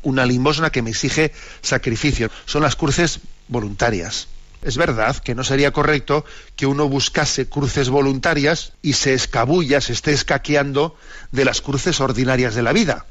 [0.03, 2.31] una limosna que me exige sacrificio.
[2.47, 4.29] Son las cruces voluntarias.
[4.63, 6.25] Es verdad que no sería correcto
[6.57, 10.97] que uno buscase cruces voluntarias y se escabulla, se esté escaqueando
[11.33, 13.05] de las cruces ordinarias de la vida.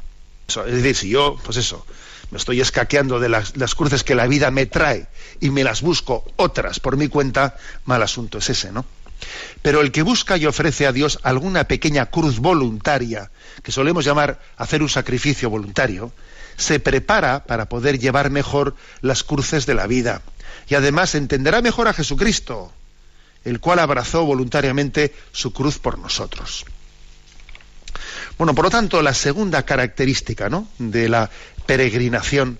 [0.47, 1.86] Es decir, si yo, pues eso,
[2.32, 5.07] me estoy escaqueando de las, cruces que la vida me trae
[5.39, 8.86] y me las busco otras por mi cuenta, mal asunto es ese, ¿no?
[9.61, 14.41] Pero el que busca y ofrece a Dios alguna pequeña cruz voluntaria, que solemos llamar
[14.57, 16.11] hacer un sacrificio voluntario,
[16.57, 20.21] se prepara para poder llevar mejor las cruces de la vida.
[20.67, 22.74] Y además entenderá mejor a Jesucristo,
[23.43, 26.65] el cual abrazó voluntariamente su cruz por nosotros.
[28.38, 30.67] Bueno, por lo tanto, la segunda característica ¿no?
[30.80, 31.30] de la
[31.66, 32.59] peregrinación,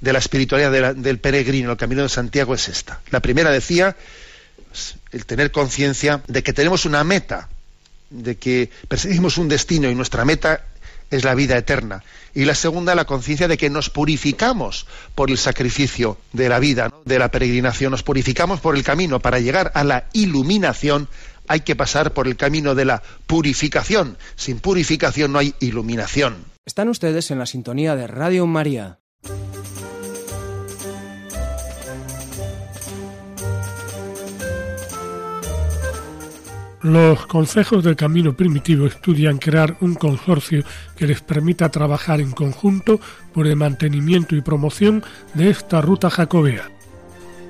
[0.00, 3.00] de la espiritualidad de la- del peregrino, el camino de Santiago, es esta.
[3.10, 3.96] La primera decía,
[4.68, 7.48] pues, el tener conciencia de que tenemos una meta,
[8.10, 10.64] de que perseguimos un destino y nuestra meta
[11.10, 12.02] es la vida eterna.
[12.34, 16.92] Y la segunda, la conciencia de que nos purificamos por el sacrificio de la vida,
[17.04, 19.20] de la peregrinación, nos purificamos por el camino.
[19.20, 21.08] Para llegar a la iluminación
[21.48, 24.16] hay que pasar por el camino de la purificación.
[24.36, 26.50] Sin purificación no hay iluminación.
[26.64, 29.00] Están ustedes en la sintonía de Radio María.
[36.82, 40.62] Los consejos del Camino Primitivo estudian crear un consorcio
[40.96, 43.00] que les permita trabajar en conjunto
[43.34, 45.02] por el mantenimiento y promoción
[45.34, 46.70] de esta ruta jacobea.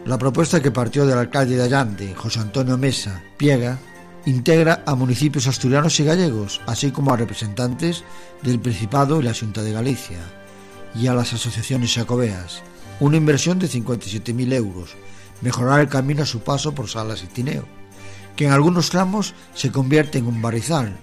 [0.06, 3.78] La propuesta que partió del alcalde de Allande, José Antonio Mesa Piega,
[4.26, 8.04] integra a municipios asturianos y gallegos, así como a representantes
[8.42, 10.18] del Principado y la Junta de Galicia,
[10.94, 12.62] y a las asociaciones jacobeas.
[13.00, 14.90] Una inversión de 57.000 euros,
[15.40, 17.64] mejorar el camino a su paso por Salas y Tineo,
[18.36, 20.96] que en algunos tramos se convierte en un barrizal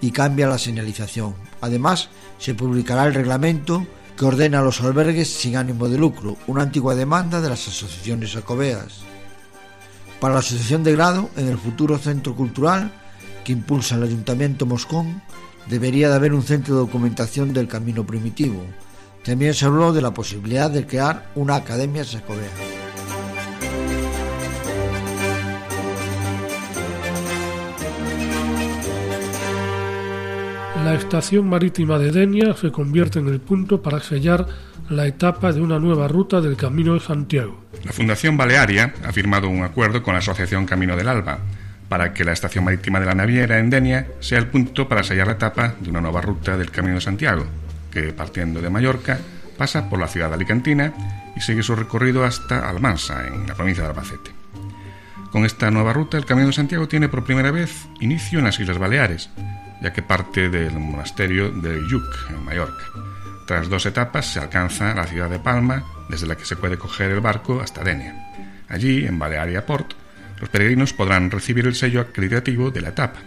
[0.00, 1.34] y cambia la señalización.
[1.60, 2.08] Además,
[2.38, 7.40] se publicará el reglamento que ordena los albergues sin ánimo de lucro, una antigua demanda
[7.40, 9.00] de las asociaciones jacobeas.
[10.24, 12.90] Para la Asociación de Grado, en el futuro centro cultural
[13.44, 15.20] que impulsa el Ayuntamiento Moscón,
[15.68, 18.62] debería de haber un centro de documentación del camino primitivo.
[19.22, 22.48] También se habló de la posibilidad de crear una academia jacobea.
[30.86, 34.46] La estación marítima de Denia se convierte en el punto para sellar
[34.90, 37.64] la etapa de una nueva ruta del Camino de Santiago.
[37.84, 41.38] La Fundación Balearia ha firmado un acuerdo con la Asociación Camino del Alba
[41.88, 45.26] para que la estación marítima de la Naviera en Denia sea el punto para sellar
[45.26, 47.46] la etapa de una nueva ruta del Camino de Santiago,
[47.90, 49.18] que partiendo de Mallorca
[49.56, 50.92] pasa por la ciudad de Alicantina
[51.36, 54.32] y sigue su recorrido hasta Almansa, en la provincia de Albacete.
[55.30, 58.58] Con esta nueva ruta, el Camino de Santiago tiene por primera vez inicio en las
[58.60, 59.30] Islas Baleares,
[59.82, 63.13] ya que parte del monasterio de Lluc, en Mallorca.
[63.46, 67.10] Tras dos etapas se alcanza la ciudad de Palma, desde la que se puede coger
[67.10, 68.14] el barco hasta Denia.
[68.68, 69.92] Allí, en Balearia Port,
[70.40, 73.20] los peregrinos podrán recibir el sello acreditativo de la etapa.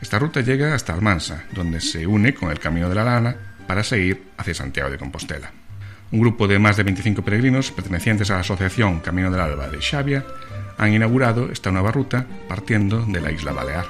[0.00, 3.36] Esta ruta llega hasta Almansa, donde se une con el Camino de la Lana
[3.66, 5.50] para seguir hacia Santiago de Compostela.
[6.10, 9.80] Un grupo de más de 25 peregrinos pertenecientes a la Asociación Camino del Alba de
[9.80, 10.24] Xavia
[10.78, 13.86] han inaugurado esta nueva ruta partiendo de la isla Balear.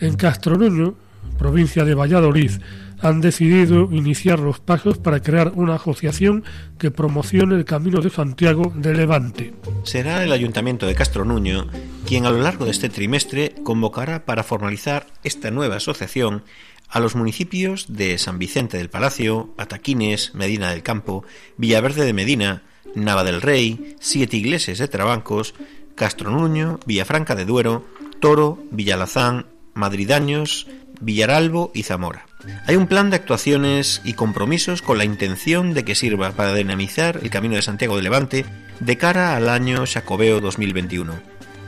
[0.00, 0.96] En Castronuño,
[1.42, 2.52] provincia de Valladolid,
[3.00, 6.44] han decidido iniciar los pasos para crear una asociación
[6.78, 9.52] que promocione el Camino de Santiago de Levante.
[9.82, 11.66] Será el Ayuntamiento de Castronuño
[12.06, 16.44] quien a lo largo de este trimestre convocará para formalizar esta nueva asociación
[16.88, 21.24] a los municipios de San Vicente del Palacio, Ataquines, Medina del Campo,
[21.56, 22.62] Villaverde de Medina,
[22.94, 25.54] Nava del Rey, Siete Iglesias de Trabancos,
[25.96, 27.84] Castronuño, Villafranca de Duero,
[28.20, 30.68] Toro, Villalazán, Madridaños,
[31.02, 32.26] Villaralbo y Zamora.
[32.66, 37.20] Hay un plan de actuaciones y compromisos con la intención de que sirva para dinamizar
[37.22, 38.46] el Camino de Santiago de Levante
[38.80, 41.12] de cara al año Jacobeo 2021.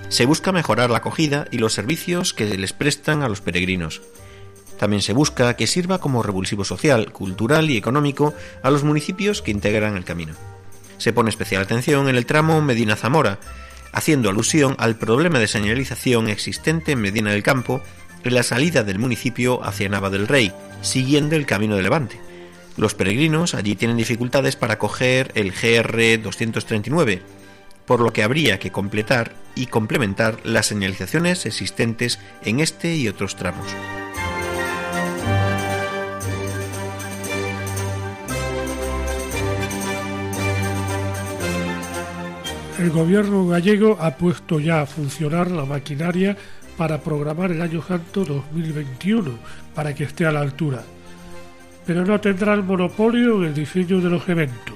[0.09, 4.03] Se busca mejorar la acogida y los servicios que les prestan a los peregrinos.
[4.79, 9.51] También se busca que sirva como revulsivo social, cultural y económico a los municipios que
[9.51, 10.35] integran el camino.
[10.99, 13.39] Se pone especial atención en el tramo Medina-Zamora,
[13.93, 17.81] haciendo alusión al problema de señalización existente en Medina del Campo
[18.33, 20.53] la salida del municipio hacia Nava del Rey,
[20.83, 22.21] siguiendo el camino de Levante.
[22.77, 27.23] Los peregrinos allí tienen dificultades para coger el GR 239,
[27.87, 33.37] por lo que habría que completar y complementar las señalizaciones existentes en este y otros
[33.37, 33.67] tramos.
[42.79, 46.37] El gobierno gallego ha puesto ya a funcionar la maquinaria
[46.77, 49.39] para programar el Año Santo 2021
[49.75, 50.83] para que esté a la altura.
[51.87, 54.75] Pero no tendrá el monopolio en el diseño de los eventos.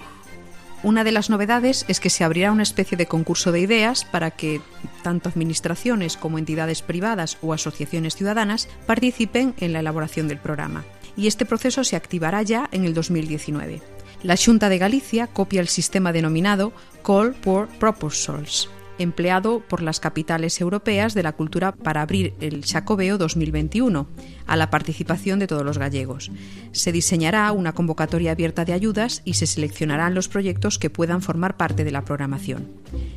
[0.85, 4.31] Una de las novedades es que se abrirá una especie de concurso de ideas para
[4.31, 4.61] que
[5.03, 10.85] tanto administraciones como entidades privadas o asociaciones ciudadanas participen en la elaboración del programa.
[11.17, 13.83] Y este proceso se activará ya en el 2019.
[14.23, 16.73] La Junta de Galicia copia el sistema denominado
[17.05, 18.69] Call for Proposals,
[18.99, 24.07] empleado por las capitales europeas de la cultura para abrir el Xacobeo 2021
[24.47, 26.31] a la participación de todos los gallegos.
[26.73, 31.57] Se diseñará una convocatoria abierta de ayudas y se seleccionarán los proyectos que puedan formar
[31.57, 32.67] parte de la programación.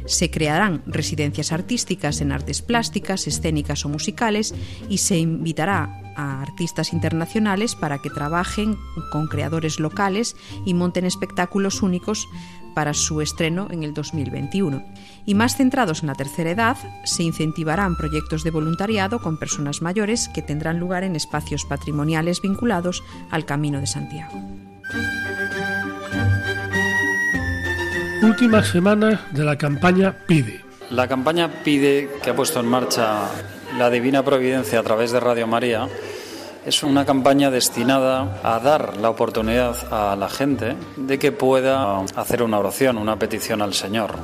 [0.06, 4.54] Se crearán residencias artísticas en artes plásticas, escénicas o musicales
[4.90, 8.78] y se invitará a artistas internacionales para que trabajen
[9.12, 12.28] con creadores locales y monten espectáculos únicos
[12.74, 14.84] para su estreno en el 2021.
[15.26, 20.30] Y más centrados en la tercera edad, se incentivarán proyectos de voluntariado con personas mayores
[20.30, 24.34] que tendrán lugar en espacios patrimoniales vinculados al Camino de Santiago.
[28.24, 30.62] Últimas semanas de la campaña Pide.
[30.92, 33.30] La campaña Pide, que ha puesto en marcha
[33.78, 35.88] la Divina Providencia a través de Radio María,
[36.66, 42.44] es una campaña destinada a dar la oportunidad a la gente de que pueda hacer
[42.44, 44.20] una oración, una petición al Señor.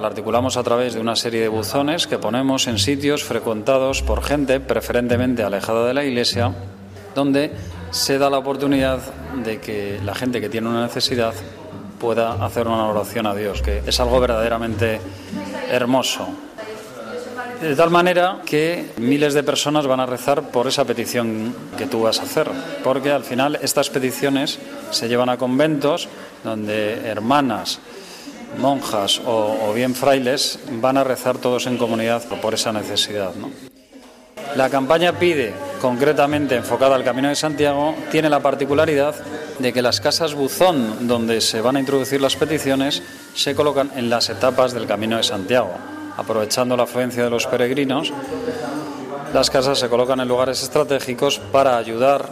[0.00, 4.22] La articulamos a través de una serie de buzones que ponemos en sitios frecuentados por
[4.22, 6.54] gente preferentemente alejada de la iglesia,
[7.14, 7.50] donde
[7.90, 9.00] se da la oportunidad
[9.44, 11.34] de que la gente que tiene una necesidad
[11.98, 15.02] pueda hacer una oración a Dios, que es algo verdaderamente
[15.70, 16.28] hermoso.
[17.60, 22.00] De tal manera que miles de personas van a rezar por esa petición que tú
[22.00, 22.50] vas a hacer,
[22.82, 24.60] porque al final estas peticiones
[24.92, 26.08] se llevan a conventos
[26.42, 27.80] donde hermanas,
[28.58, 33.32] monjas o, bien frailes van a rezar todos en comunidad por esa necesidad.
[34.56, 39.14] La campaña pide, concretamente enfocada al Camino de Santiago, tiene la particularidad
[39.58, 43.02] de que las casas buzón donde se van a introducir las peticiones
[43.34, 45.70] se colocan en las etapas del Camino de Santiago.
[46.16, 48.12] Aprovechando la afluencia de los peregrinos,
[49.32, 52.28] las casas se colocan en lugares estratégicos para ayudar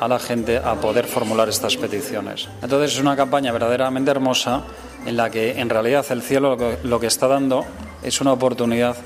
[0.00, 2.48] a la gente a poder formular estas peticiones.
[2.62, 4.62] Entonces es una campaña verdaderamente hermosa
[5.06, 7.64] en la que en realidad el cielo lo que, está dando
[8.02, 8.96] es una oportunidad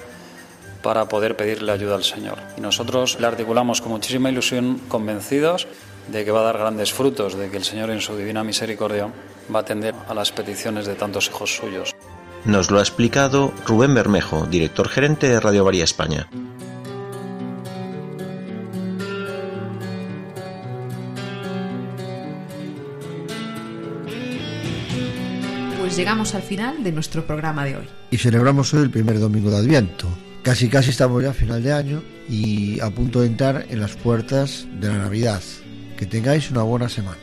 [0.82, 2.38] para poder pedirle ayuda al Señor.
[2.56, 5.68] Y nosotros le articulamos con muchísima ilusión, convencidos
[6.08, 9.08] de que va a dar grandes frutos, de que el Señor en su divina misericordia
[9.54, 11.94] va a atender a las peticiones de tantos hijos suyos.
[12.44, 16.28] Nos lo ha explicado Rubén Bermejo, director gerente de Radio María España.
[25.92, 27.84] Pues llegamos al final de nuestro programa de hoy.
[28.10, 30.08] Y celebramos hoy el primer domingo de Adviento.
[30.42, 33.94] Casi casi estamos ya a final de año y a punto de entrar en las
[33.96, 35.42] puertas de la Navidad.
[35.98, 37.20] Que tengáis una buena semana.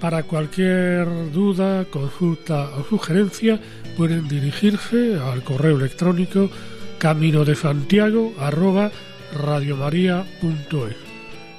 [0.00, 3.58] Para cualquier duda, consulta o sugerencia
[3.96, 6.50] pueden dirigirse al correo electrónico
[6.98, 8.92] camino de Santiago arroba
[9.34, 11.07] radiomaria.es.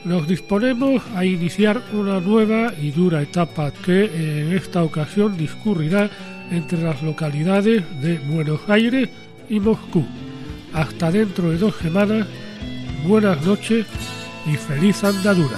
[0.05, 6.09] Nos disponemos a iniciar una nueva y dura etapa que en esta ocasión discurrirá
[6.51, 9.09] entre las localidades de Buenos Aires
[9.49, 10.05] y Moscú.
[10.73, 12.27] Hasta dentro de dos semanas,
[13.05, 13.85] buenas noches
[14.45, 15.57] y feliz andadura.